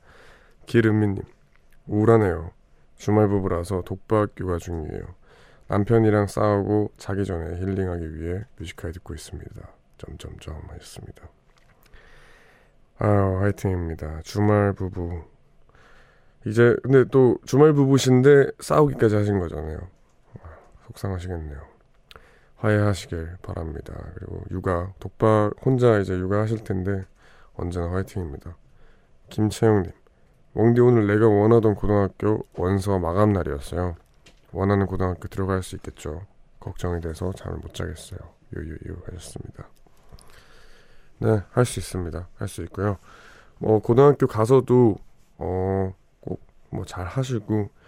기름미님 0.67 1.23
우울하네요. 1.87 2.51
주말 2.97 3.29
부부라서 3.29 3.83
독박 3.85 4.31
육아 4.39 4.59
중이에요. 4.59 5.15
남편이랑 5.69 6.27
싸우고 6.27 6.93
자기 6.97 7.25
전에 7.25 7.59
힐링하기 7.61 8.17
위해 8.17 8.45
뮤지컬 8.57 8.93
듣고 8.93 9.15
있습니다. 9.15 9.69
점점점 9.99 10.61
하셨습니다. 10.69 11.29
아유 12.99 13.39
화이팅입니다. 13.41 14.21
주말 14.23 14.73
부부 14.73 15.23
이제 16.47 16.77
근데 16.83 17.05
또 17.11 17.39
주말 17.45 17.73
부부신데 17.73 18.53
싸우기까지 18.61 19.15
하신 19.17 19.39
거잖아요. 19.39 19.79
속상하시겠네요. 20.91 21.61
화해하시길 22.57 23.39
바랍니다. 23.43 23.95
그리고 24.15 24.43
육아, 24.51 24.93
독박 24.99 25.55
혼자 25.65 25.99
이제 25.99 26.15
육아하실 26.19 26.65
텐데 26.65 27.05
언제나 27.55 27.91
화이팅입니다. 27.91 28.57
김채영님, 29.31 29.93
웡디 30.55 30.81
오늘 30.81 31.07
내가 31.07 31.29
원하던 31.29 31.75
고등학교 31.75 32.47
원서 32.55 32.99
마감 32.99 33.33
날이었어요. 33.33 33.97
원하는 34.53 34.87
고등학교 34.87 35.29
들어갈 35.29 35.63
수 35.63 35.77
있겠죠. 35.77 36.27
걱정이 36.59 37.01
돼서 37.01 37.33
잠을 37.33 37.59
못 37.59 37.73
자겠어요. 37.75 38.19
유유유 38.55 39.03
하셨습니다. 39.07 39.69
네, 41.19 41.41
할 41.53 41.65
수 41.65 41.79
있습니다. 41.81 42.29
할 42.37 42.49
수 42.49 42.63
있고요. 42.65 42.99
뭐 43.59 43.79
고등학교 43.81 44.27
가서도 44.27 44.97
어 45.39 45.93
꼭 46.21 46.41
뭐 46.73 46.85
잘 46.85 47.07
하시고 47.07 47.55
어, 47.55 47.80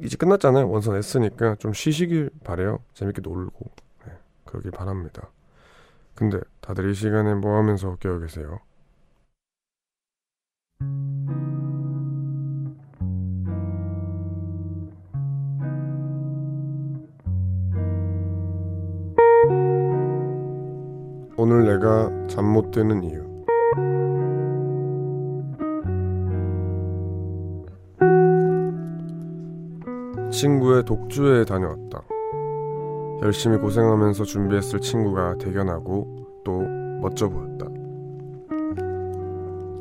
이제 0.00 0.16
끝났잖아요. 0.16 0.68
원서 0.70 0.92
냈으니까 0.92 1.56
좀 1.56 1.72
쉬시길 1.72 2.30
바래요. 2.44 2.80
재밌게 2.94 3.20
놀고 3.22 3.70
네, 4.06 4.12
그러길 4.44 4.70
바랍니다. 4.72 5.28
근데 6.14 6.40
다들 6.60 6.90
이 6.90 6.94
시간에 6.94 7.34
뭐 7.34 7.56
하면서 7.58 7.96
깨어 7.96 8.18
계세요? 8.20 8.60
오늘 21.36 21.64
내가 21.64 22.10
잠 22.28 22.44
못 22.52 22.70
드는 22.70 23.02
이유 23.04 23.27
친구의 30.30 30.84
독주에 30.84 31.44
다녀왔다. 31.44 32.02
열심히 33.22 33.58
고생하면서 33.58 34.24
준비했을 34.24 34.80
친구가 34.80 35.38
대견하고 35.38 36.06
또 36.44 36.60
멋져 37.00 37.28
보였다. 37.28 37.66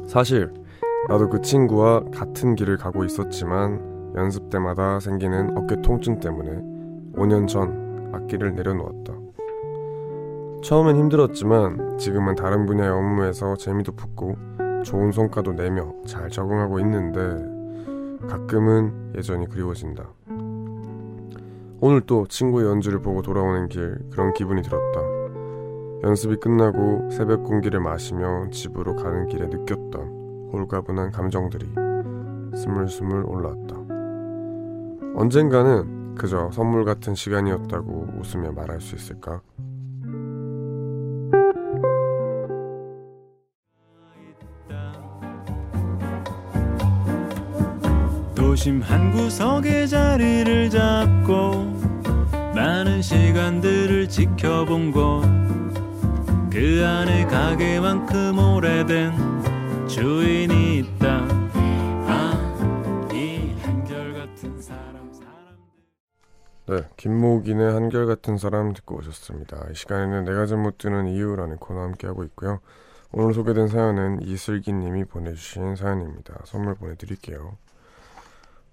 사실 0.07 0.51
나도 1.09 1.29
그 1.29 1.41
친구와 1.41 2.03
같은 2.13 2.55
길을 2.55 2.77
가고 2.77 3.03
있었지만 3.03 4.13
연습 4.15 4.49
때마다 4.49 4.99
생기는 4.99 5.55
어깨 5.57 5.81
통증 5.81 6.19
때문에 6.19 6.51
5년 7.13 7.47
전 7.47 8.11
악기를 8.13 8.55
내려놓았다. 8.55 9.13
처음엔 10.63 10.95
힘들었지만 10.95 11.97
지금은 11.97 12.35
다른 12.35 12.65
분야의 12.65 12.89
업무에서 12.89 13.55
재미도 13.55 13.91
붙고 13.93 14.35
좋은 14.83 15.11
성과도 15.11 15.53
내며 15.53 15.93
잘 16.05 16.29
적응하고 16.29 16.79
있는데 16.79 17.21
가끔은 18.27 19.13
예전이 19.15 19.47
그리워진다. 19.49 20.03
오늘 21.79 22.01
또 22.01 22.25
친구의 22.27 22.67
연주를 22.67 23.01
보고 23.01 23.21
돌아오는 23.21 23.69
길 23.69 23.99
그런 24.09 24.33
기분이 24.33 24.63
들었다. 24.63 24.99
연습이 26.03 26.35
끝나고 26.37 27.09
새벽 27.11 27.43
공기를 27.43 27.79
마시며 27.79 28.49
집으로 28.49 28.95
가는 28.95 29.27
길에 29.27 29.45
느꼈던 29.45 30.49
홀가분한 30.53 31.11
감정들이 31.11 31.67
스물스물 32.55 33.25
올라왔다. 33.25 33.75
언젠가는 35.15 36.15
그저 36.15 36.49
선물 36.51 36.83
같은 36.83 37.13
시간이었다고 37.13 38.07
웃으며 38.19 38.53
말할 38.53 38.81
수 38.81 38.95
있을까? 38.95 39.41
도심 48.57 48.81
한 48.81 49.11
구석에 49.11 49.85
자리를 49.85 50.71
잡고 50.71 51.77
많은 52.55 53.03
시간들을 53.03 54.09
지켜본 54.09 54.91
곳 54.93 55.21
그 56.51 56.83
안에 56.83 57.27
가게만큼 57.27 58.39
오래된 58.39 59.13
주인이 59.87 60.79
있다 60.79 61.27
아, 62.07 63.07
이 63.13 63.53
한결같은 63.61 64.59
사람 64.59 65.11
네, 66.65 66.81
김목인의 66.97 67.73
한결같은 67.73 68.39
사람 68.39 68.73
듣고 68.73 68.97
오셨습니다. 68.97 69.67
이 69.69 69.75
시간에는 69.75 70.25
내가 70.25 70.47
잠 70.47 70.63
못 70.63 70.79
드는 70.79 71.05
이유라는 71.09 71.57
코너 71.57 71.81
함께 71.81 72.07
하고 72.07 72.23
있고요. 72.23 72.59
오늘 73.11 73.35
소개된 73.35 73.67
사연은 73.67 74.23
이슬기님이 74.23 75.05
보내주신 75.05 75.75
사연입니다. 75.75 76.39
선물 76.45 76.73
보내드릴게요. 76.73 77.55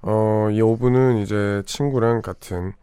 어, 0.06 0.50
이 0.50 0.60
5분은 0.60 1.22
이제 1.22 1.62
친구랑 1.64 2.20
같은 2.20 2.74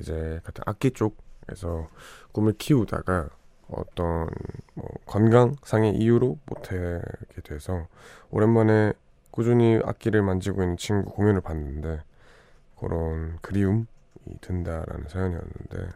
이제 0.00 0.40
같은 0.44 0.64
악기 0.64 0.92
쪽에서 0.92 1.88
꿈을 2.32 2.54
키우다가 2.56 3.28
어떤 3.68 4.30
뭐 4.72 4.88
건강상의 5.04 5.94
이유로 5.94 6.38
못하게 6.46 7.02
돼서 7.44 7.86
오랜만에 8.30 8.94
꾸준히 9.30 9.78
악기를 9.84 10.22
만지고 10.22 10.62
있는 10.62 10.78
친구 10.78 11.10
공연을 11.10 11.42
봤는데 11.42 12.02
그런 12.78 13.36
그리움이 13.42 13.84
든다라는 14.40 15.08
사연이었는데 15.08 15.88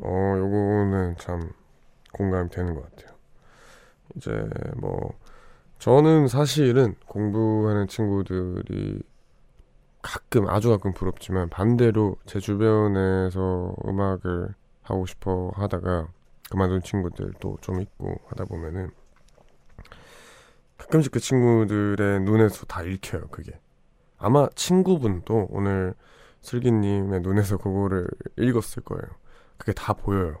어 0.00 0.34
요거는 0.36 1.16
참 1.16 1.50
공감이 2.12 2.50
되는 2.50 2.74
것 2.74 2.82
같아요. 2.90 3.16
이제 4.16 4.46
뭐 4.76 5.14
저는 5.78 6.28
사실은 6.28 6.94
공부하는 7.06 7.88
친구들이 7.88 9.02
가끔 10.04 10.48
아주 10.50 10.68
가끔 10.68 10.92
부럽지만 10.92 11.48
반대로 11.48 12.16
제 12.26 12.38
주변에서 12.38 13.74
음악을 13.86 14.54
하고 14.82 15.06
싶어 15.06 15.50
하다가 15.54 16.08
그만둔 16.50 16.82
친구들도 16.82 17.56
좀 17.62 17.80
있고 17.80 18.20
하다 18.26 18.44
보면은 18.44 18.90
가끔씩 20.76 21.10
그 21.10 21.20
친구들의 21.20 22.20
눈에서 22.20 22.66
다 22.66 22.82
읽혀요 22.82 23.28
그게. 23.30 23.58
아마 24.18 24.46
친구분도 24.54 25.48
오늘 25.50 25.94
슬기님의 26.42 27.20
눈에서 27.20 27.56
그거를 27.56 28.06
읽었을 28.36 28.82
거예요. 28.82 29.04
그게 29.56 29.72
다 29.72 29.94
보여요. 29.94 30.36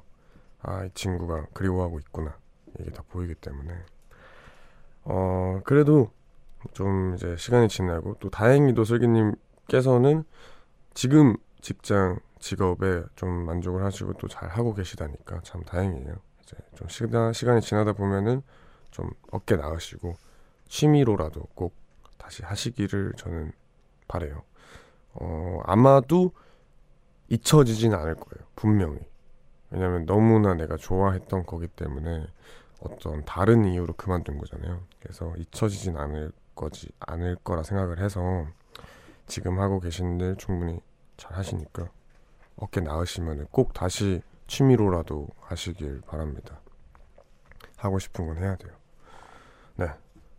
아 0.60 0.84
이 0.84 0.90
친구가 0.92 1.46
그리워하고 1.54 1.98
있구나. 2.00 2.36
이게 2.80 2.90
다 2.90 3.02
보이기 3.08 3.34
때문에. 3.36 3.74
어 5.04 5.60
그래도 5.64 6.10
좀 6.74 7.14
이제 7.14 7.34
시간이 7.38 7.68
지나고 7.68 8.16
또 8.20 8.28
다행히도 8.28 8.84
슬기님 8.84 9.34
께서는 9.68 10.24
지금 10.94 11.36
직장 11.60 12.18
직업에 12.38 13.02
좀 13.16 13.28
만족을 13.46 13.84
하시고 13.84 14.14
또 14.14 14.28
잘 14.28 14.48
하고 14.50 14.74
계시다니까 14.74 15.40
참 15.42 15.62
다행이에요. 15.64 16.16
이제 16.42 16.56
좀 16.76 16.88
시간 16.88 17.32
시간이 17.32 17.60
지나다 17.62 17.92
보면은 17.92 18.42
좀 18.90 19.10
어깨 19.30 19.56
나으시고 19.56 20.14
취미로라도 20.68 21.42
꼭 21.54 21.74
다시 22.18 22.42
하시기를 22.44 23.14
저는 23.16 23.52
바래요. 24.08 24.42
어 25.14 25.60
아마도 25.64 26.32
잊혀지진 27.28 27.94
않을 27.94 28.14
거예요. 28.16 28.46
분명히. 28.56 28.98
왜냐면 29.70 30.06
너무나 30.06 30.54
내가 30.54 30.76
좋아했던 30.76 31.46
거기 31.46 31.66
때문에 31.68 32.26
어떤 32.80 33.24
다른 33.24 33.64
이유로 33.64 33.94
그만둔 33.94 34.38
거잖아요. 34.38 34.82
그래서 35.00 35.34
잊혀지진 35.36 35.96
않을 35.96 36.32
거지 36.54 36.88
않을 37.00 37.36
거라 37.42 37.62
생각을 37.62 37.98
해서 37.98 38.46
지금 39.26 39.58
하고 39.60 39.80
계신 39.80 40.20
일 40.20 40.36
충분히 40.36 40.80
잘 41.16 41.32
하시니까 41.36 41.88
어깨 42.56 42.80
나으시면 42.80 43.46
꼭 43.50 43.72
다시 43.72 44.22
취미로라도 44.46 45.28
하시길 45.40 46.02
바랍니다. 46.06 46.60
하고 47.76 47.98
싶은 47.98 48.26
건 48.26 48.38
해야 48.38 48.56
돼요. 48.56 48.72
네. 49.76 49.88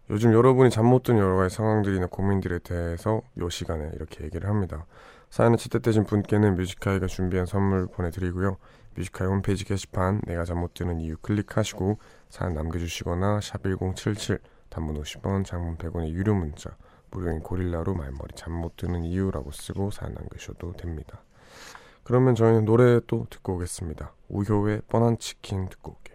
요즘 0.09 0.33
여러분이 0.33 0.69
잠 0.69 0.85
못 0.85 1.03
든 1.03 1.17
여러 1.17 1.35
가지 1.35 1.55
상황들이나 1.55 2.07
고민들에 2.07 2.59
대해서 2.59 3.21
요 3.39 3.49
시간에 3.49 3.91
이렇게 3.95 4.23
얘기를 4.23 4.47
합니다. 4.49 4.85
사연을 5.31 5.57
채택되신 5.57 6.05
분께는 6.05 6.55
뮤지카이가 6.55 7.07
준비한 7.07 7.45
선물 7.45 7.87
보내드리고요. 7.87 8.57
뮤지카이 8.95 9.27
홈페이지 9.27 9.65
게시판 9.65 10.21
내가 10.25 10.45
잠 10.45 10.59
못 10.59 10.73
드는 10.75 10.99
이유 11.01 11.17
클릭하시고 11.17 11.97
사연 12.29 12.53
남겨주시거나 12.53 13.41
샵 13.41 13.63
1077 13.63 14.39
단문 14.69 15.01
50원 15.01 15.43
장문 15.43 15.77
100원의 15.77 16.09
유료 16.09 16.35
문자 16.35 16.75
무료인 17.15 17.39
고릴라로 17.39 17.93
말머리 17.93 18.35
잠 18.35 18.51
못 18.53 18.75
드는 18.75 19.05
이유라고 19.05 19.51
쓰고 19.51 19.91
사연 19.91 20.13
남겨주셔도 20.15 20.73
됩니다. 20.73 21.21
그러면 22.03 22.35
저희는 22.35 22.65
노래 22.65 22.99
또 23.07 23.25
듣고 23.29 23.55
오겠습니다. 23.55 24.13
우효의 24.27 24.81
뻔한 24.89 25.17
치킨 25.17 25.67
듣고 25.69 25.93
올게요. 25.93 26.14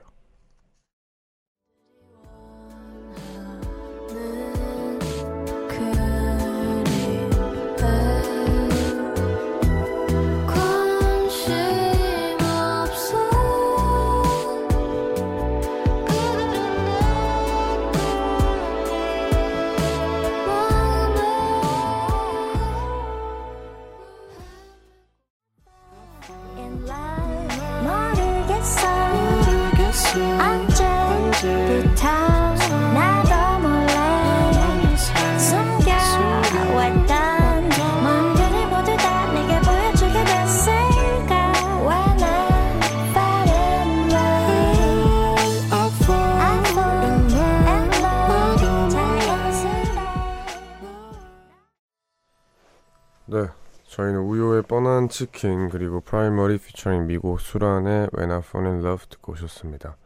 치킨 55.21 55.69
그리고 55.69 56.01
프라이머리 56.01 56.57
피처링 56.57 57.07
미고 57.07 57.37
수란의 57.37 58.09
When 58.17 58.31
I 58.31 58.39
Fall 58.39 58.73
in 58.73 58.83
Love 58.83 59.05
듣고 59.11 59.33
오셨습니다. 59.33 59.99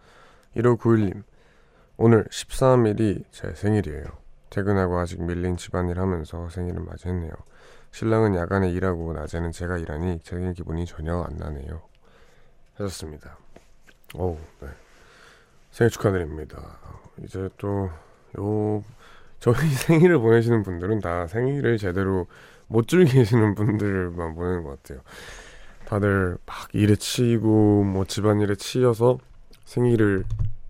1591님, 0.56 1.22
오늘 1.96 2.24
13일이 2.24 3.22
제 3.30 3.54
생일이에요. 3.54 4.06
퇴근하고 4.50 4.98
아직 4.98 5.22
밀린 5.22 5.56
집안일 5.56 6.00
하면서 6.00 6.48
생일을 6.48 6.80
맞이했네요. 6.80 7.30
신랑은 7.92 8.34
야간에 8.34 8.72
일하고 8.72 9.12
낮에는 9.12 9.52
제가 9.52 9.78
일하니 9.78 10.18
생일 10.24 10.52
기분이 10.52 10.84
전혀 10.84 11.22
안 11.22 11.36
나네요. 11.36 11.80
하셨습니다. 12.74 13.38
어우, 14.14 14.36
네. 14.62 14.68
생일 15.70 15.92
축하드립니다. 15.92 16.76
이제 17.22 17.48
또, 17.56 17.88
요, 18.40 18.82
저희 19.38 19.54
생일을 19.86 20.18
보내시는 20.18 20.64
분들은 20.64 20.98
다 20.98 21.28
생일을 21.28 21.78
제대로 21.78 22.26
못 22.68 22.88
즐기시는 22.88 23.54
분들만 23.54 24.34
보내는 24.34 24.64
것 24.64 24.82
같아요. 24.82 25.00
다들 25.86 26.38
막 26.46 26.68
일에 26.72 26.96
치이고 26.96 27.84
뭐 27.84 28.04
집안일에 28.04 28.54
치여서 28.56 29.18
생일을 29.64 30.24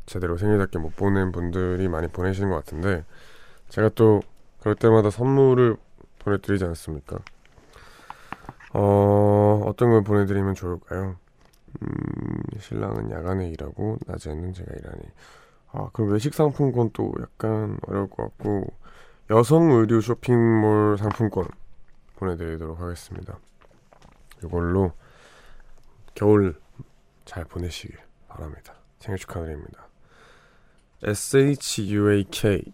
제대로 0.07 0.37
생일답게 0.37 0.79
못 0.79 0.97
보낸 0.97 1.33
분들이 1.33 1.89
많이 1.89 2.09
보내시는 2.09 2.51
것 2.51 2.57
같은데 2.57 3.05
제가 3.69 3.91
또 3.95 4.23
그럴 4.61 4.75
때마다 4.75 5.11
선물을 5.11 5.77
보내드리지 6.19 6.65
않습니까? 6.65 7.19
어, 8.73 9.63
어떤 9.67 9.91
걸 9.91 10.03
보내드리면 10.03 10.55
좋을까요? 10.55 11.17
음, 11.83 12.43
신랑은 12.59 13.11
야간에 13.11 13.49
일하고 13.51 13.99
낮에는 14.07 14.53
제가 14.53 14.73
일하니 14.75 15.03
아 15.73 15.89
그럼 15.93 16.13
외식 16.13 16.35
상품권 16.35 16.91
또 16.93 17.13
약간 17.21 17.79
어려울 17.87 18.09
것 18.09 18.23
같고 18.25 18.73
여성 19.31 19.71
의류 19.73 20.01
쇼핑몰 20.01 20.97
상품권 20.99 21.47
보내드리도록 22.25 22.81
하겠습니다. 22.81 23.39
이걸로 24.43 24.93
겨울 26.15 26.61
잘 27.25 27.45
보내시길 27.45 27.99
바랍니다. 28.29 28.75
생일 28.99 29.19
축하드립니다. 29.19 29.89
SHUAK님 31.03 32.65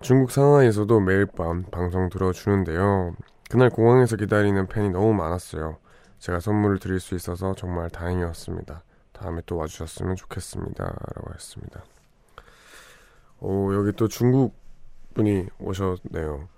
중국 0.00 0.30
상하이에서도 0.30 1.00
매일 1.00 1.26
밤 1.26 1.64
방송 1.64 2.08
들어주는데요. 2.10 3.16
그날 3.48 3.70
공항에서 3.70 4.16
기다리는 4.16 4.66
팬이 4.66 4.90
너무 4.90 5.14
많았어요. 5.14 5.78
제가 6.18 6.40
선물을 6.40 6.78
드릴 6.78 7.00
수 7.00 7.14
있어서 7.14 7.54
정말 7.54 7.88
다행이었습니다. 7.90 8.82
다음에 9.12 9.40
또 9.46 9.56
와주셨으면 9.56 10.16
좋겠습니다. 10.16 10.84
라고 10.84 11.32
했습니다. 11.32 11.84
오, 13.40 13.74
여기 13.74 13.92
또 13.92 14.08
중국 14.08 14.54
분이 15.14 15.46
오셨네요. 15.58 16.48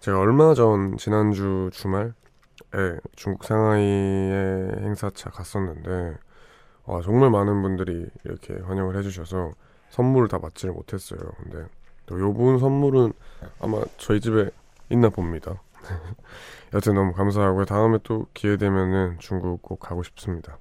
제가 0.00 0.18
얼마 0.20 0.54
전 0.54 0.96
지난주 0.96 1.70
주말에 1.72 2.12
중국 3.16 3.44
상하이의 3.44 4.82
행사차 4.82 5.30
갔었는데 5.30 6.16
와, 6.84 7.02
정말 7.02 7.30
많은 7.30 7.62
분들이 7.62 8.06
이렇게 8.24 8.54
환영을 8.54 8.96
해주셔서 8.96 9.52
선물을 9.90 10.28
다 10.28 10.38
받지를 10.38 10.72
못했어요. 10.74 11.18
근데 11.42 11.66
또 12.06 12.20
요분 12.20 12.58
선물은 12.58 13.12
아마 13.60 13.82
저희 13.96 14.20
집에 14.20 14.50
있나 14.88 15.08
봅니다. 15.08 15.60
여튼 16.74 16.94
너무 16.94 17.12
감사하고요. 17.12 17.64
다음에 17.64 17.98
또 18.04 18.26
기회 18.34 18.56
되면은 18.56 19.18
중국 19.18 19.62
꼭 19.62 19.80
가고 19.80 20.02
싶습니다. 20.04 20.58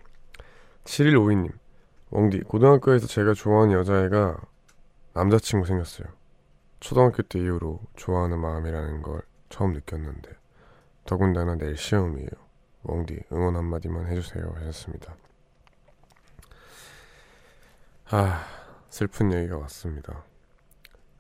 7152님, 0.86 1.52
웡디, 2.12 2.42
고등학교에서 2.42 3.08
제가 3.08 3.34
좋아하는 3.34 3.74
여자애가 3.74 4.38
남자친구 5.14 5.66
생겼어요. 5.68 6.08
초등학교 6.80 7.24
때 7.24 7.40
이후로 7.40 7.80
좋아하는 7.96 8.40
마음이라는 8.40 9.02
걸 9.02 9.22
처음 9.50 9.74
느꼈는데 9.74 10.32
더군다나 11.06 11.56
내일 11.56 11.78
시험이에요. 11.78 12.30
웡디 12.84 13.20
응원 13.32 13.56
한마디만 13.56 14.08
해주세요 14.08 14.54
하셨습니다. 14.58 15.16
아 18.10 18.46
슬픈 18.90 19.34
얘기가 19.34 19.58
왔습니다. 19.58 20.24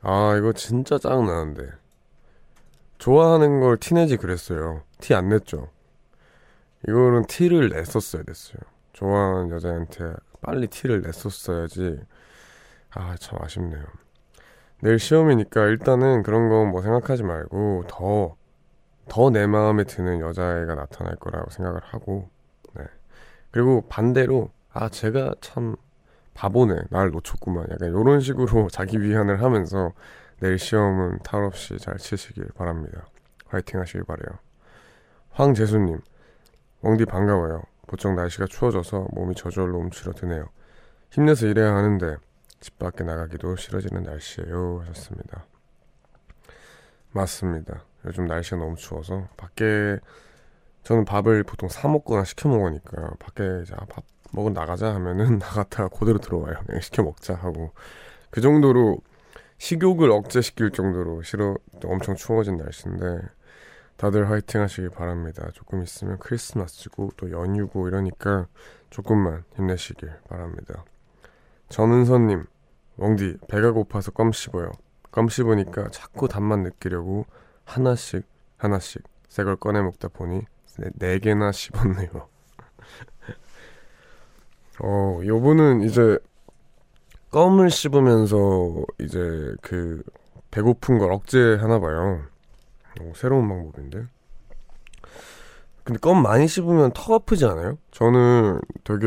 아 0.01 0.36
이거 0.38 0.53
진짜 0.53 0.97
짜증나는데 0.97 1.72
좋아하는 2.97 3.60
걸 3.60 3.78
티내지 3.78 4.18
그랬어요. 4.18 4.84
티 4.99 5.14
안 5.14 5.30
냈죠. 5.30 5.70
이거는 6.88 7.26
티를 7.26 7.70
냈었어야 7.70 8.24
됐어요. 8.24 8.60
좋아하는 8.93 9.49
여자한테 9.49 10.14
빨리 10.41 10.68
티를 10.68 11.01
냈었어야지. 11.01 11.99
아, 12.91 13.16
참 13.18 13.39
아쉽네요. 13.41 13.84
내일 14.82 15.00
시험이니까 15.00 15.66
일단은 15.66 16.24
그런 16.24 16.50
건 16.50 16.70
뭐 16.72 16.82
생각하지 16.82 17.24
말고 17.24 17.86
더, 17.88 18.36
더 19.10 19.30
내 19.32 19.48
마음에 19.48 19.84
드는 19.84 20.20
여자애가 20.20 20.76
나타날 20.76 21.16
거라고 21.18 21.50
생각을 21.52 21.82
하고, 21.84 22.30
네. 22.76 22.84
그리고 23.52 23.84
반대로, 23.90 24.52
아, 24.72 24.90
제가 24.90 25.36
참 25.42 25.76
바보네. 26.34 26.76
날 26.90 27.12
놓쳤구만. 27.12 27.68
약간 27.72 27.90
이런 27.90 28.20
식으로 28.20 28.68
자기 28.72 29.02
위안을 29.02 29.42
하면서 29.42 29.94
내일 30.40 30.60
시험은 30.60 31.20
탈 31.24 31.44
없이 31.44 31.78
잘 31.80 31.98
치시길 31.98 32.50
바랍니다. 32.56 33.08
화이팅 33.48 33.80
하시길 33.80 34.04
바래요. 34.04 34.38
황재수님, 35.32 36.00
웡디 36.82 37.06
반가워요. 37.06 37.64
보통 37.88 38.16
날씨가 38.16 38.48
추워져서 38.48 39.08
몸이 39.12 39.36
저절로 39.36 39.78
움츠러드네요. 39.80 40.48
힘내서 41.12 41.48
일해야 41.48 41.76
하는데 41.76 42.18
집 42.66 42.80
밖에 42.80 43.03
나가기도 43.03 43.55
싫어지는 43.57 44.01
날씨예요 44.01 44.80
하셨습니다. 44.82 45.45
맞습니다. 47.11 47.84
요즘 48.07 48.26
날씨가 48.26 48.57
너무 48.57 48.76
추워서 48.76 49.28
밖에 49.38 49.99
저는 50.82 51.05
밥을 51.05 51.43
보통 51.43 51.70
사 51.70 51.88
먹거나 51.88 52.24
시켜 52.24 52.49
먹으니까 52.49 53.11
밖에 53.20 53.61
이제 53.61 53.76
아, 53.78 53.86
밥 53.88 54.03
먹으러 54.32 54.51
나가자 54.55 54.95
하면은 54.95 55.38
나갔다가 55.38 55.89
그대로 55.89 56.18
들어와요. 56.18 56.55
그냥 56.66 56.82
시켜 56.82 57.03
먹자 57.03 57.36
하고 57.36 57.72
그 58.32 58.41
정도로 58.41 58.97
식욕을 59.59 60.09
억제시킬 60.09 60.72
정도로 60.72 61.22
싫어 61.22 61.55
엄청 61.84 62.16
추워진 62.16 62.57
날씨인데 62.57 63.20
다들 63.97 64.28
화이팅 64.32 64.61
하시길 64.61 64.89
바랍니다. 64.89 65.51
조금 65.53 65.84
있으면 65.84 66.18
크리스마스고 66.18 67.11
또 67.16 67.30
연휴고 67.30 67.88
이러니까 67.88 68.47
조금만 68.89 69.43
힘내시길 69.55 70.11
바랍니다. 70.28 70.84
전은선님, 71.70 72.45
웡디 72.98 73.38
배가 73.50 73.72
고파서 73.72 74.12
껌 74.12 74.32
씹어요. 74.32 74.72
껌 75.12 75.30
씹으니까 75.30 75.89
자꾸 75.91 76.28
단맛 76.28 76.60
느끼려고 76.60 77.26
하나씩 77.66 78.24
하나씩 78.58 79.04
새 79.30 79.43
걸 79.43 79.56
꺼내 79.58 79.82
먹다 79.82 80.08
보니 80.08 80.41
네, 80.80 80.89
네 80.96 81.20
개나 81.20 81.52
씹었네요. 81.52 82.10
어, 84.82 85.20
요분은 85.26 85.82
이제 85.84 86.18
껌을 87.32 87.70
씹으면서 87.70 88.84
이제 89.00 89.54
그 89.62 90.02
배고픈 90.52 90.98
걸 91.00 91.12
억제하나 91.12 91.80
봐요. 91.80 92.22
오, 93.02 93.14
새로운 93.14 93.48
방법인데. 93.50 94.06
근데 95.84 96.00
껌 96.00 96.22
많이 96.22 96.48
씹으면 96.48 96.91
턱 96.93 97.12
아프지 97.14 97.46
않아요? 97.46 97.78
저는 97.91 98.60
되게 98.84 99.06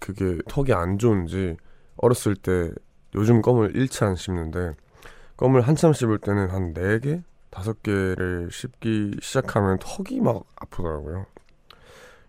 그게 0.00 0.38
턱이 0.48 0.72
안 0.72 0.98
좋은지 0.98 1.56
어렸을 1.96 2.34
때 2.36 2.70
요즘 3.16 3.42
껌을 3.42 3.72
1차 3.72 4.06
안 4.06 4.16
씹는데 4.16 4.74
껌을 5.36 5.62
한참 5.62 5.92
씹을 5.92 6.18
때는 6.18 6.50
한 6.50 6.74
4개? 6.74 7.22
5개를 7.50 8.50
씹기 8.50 9.16
시작하면 9.20 9.78
턱이 9.80 10.20
막 10.20 10.44
아프더라고요. 10.56 11.26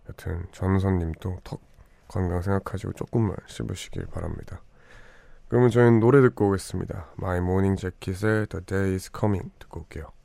여튼 0.08 0.46
전선님도 0.52 1.40
턱 1.44 1.60
건강 2.08 2.40
생각하시고 2.40 2.94
조금만 2.94 3.36
씹으시길 3.46 4.06
바랍니다. 4.06 4.62
그러면 5.48 5.70
저희는 5.70 6.00
노래 6.00 6.20
듣고 6.22 6.48
오겠습니다. 6.48 7.12
My 7.18 7.38
Morning 7.38 7.78
Jacket의 7.78 8.46
The 8.46 8.64
Day 8.64 8.94
Is 8.94 9.10
Coming 9.14 9.50
듣고 9.58 9.80
올게요. 9.80 10.17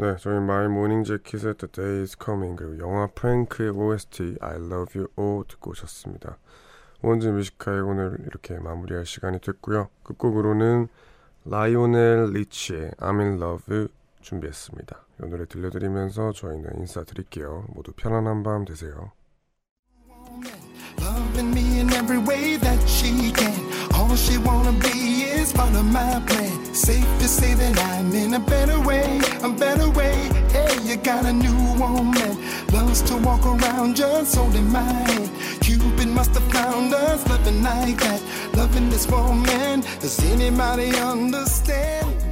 네, 0.00 0.16
저희 0.18 0.36
My 0.36 0.64
Morning 0.64 1.06
Jacket의 1.06 1.56
The 1.58 1.70
Day 1.70 2.00
Is 2.00 2.16
Coming 2.24 2.56
그리고 2.56 2.78
영화 2.78 3.06
프랭크의 3.08 3.68
OST 3.68 4.38
I 4.40 4.54
Love 4.54 4.98
You 4.98 5.08
All 5.18 5.44
듣고 5.46 5.72
오셨습니다. 5.72 6.38
우원재의 7.02 7.28
Music 7.28 7.58
High 7.58 7.82
오늘 7.82 8.16
이렇게 8.26 8.58
마무리할 8.58 9.04
시간이 9.04 9.40
됐고요. 9.40 9.90
끝곡으로는 10.02 10.88
라이오넬 11.44 12.32
리치의 12.32 12.92
I'm 12.92 13.20
in 13.20 13.34
Love 13.42 13.88
준비했습니다. 14.22 15.04
이 15.22 15.26
노래 15.26 15.44
들려드리면서 15.44 16.32
저희는 16.32 16.78
인사드릴게요. 16.78 17.66
모두 17.74 17.92
편안한 17.92 18.42
밤 18.42 18.64
되세요. 18.64 19.12
All 24.00 24.16
she 24.16 24.38
wanna 24.38 24.72
be 24.72 25.24
is 25.24 25.52
part 25.52 25.74
of 25.74 25.84
my 25.84 26.22
plan. 26.26 26.74
Safe 26.74 27.10
to 27.18 27.28
say 27.28 27.52
that 27.52 27.78
I'm 27.92 28.10
in 28.14 28.32
a 28.32 28.40
better 28.40 28.80
way, 28.80 29.20
a 29.42 29.50
better 29.50 29.90
way. 29.90 30.16
Hey, 30.54 30.74
you 30.88 30.96
got 30.96 31.26
a 31.26 31.32
new 31.32 31.60
woman. 31.78 32.32
Loves 32.72 33.02
to 33.02 33.18
walk 33.18 33.44
around 33.44 33.96
just 33.96 34.34
holding 34.34 34.72
my 34.72 34.80
hand. 34.80 35.30
Cupid 35.60 36.08
must 36.08 36.32
have 36.32 36.50
found 36.50 36.94
us 36.94 37.28
loving 37.28 37.62
like 37.62 37.98
that. 37.98 38.22
Loving 38.54 38.88
this 38.88 39.06
woman. 39.06 39.82
Does 40.00 40.18
anybody 40.32 40.96
understand? 40.96 42.29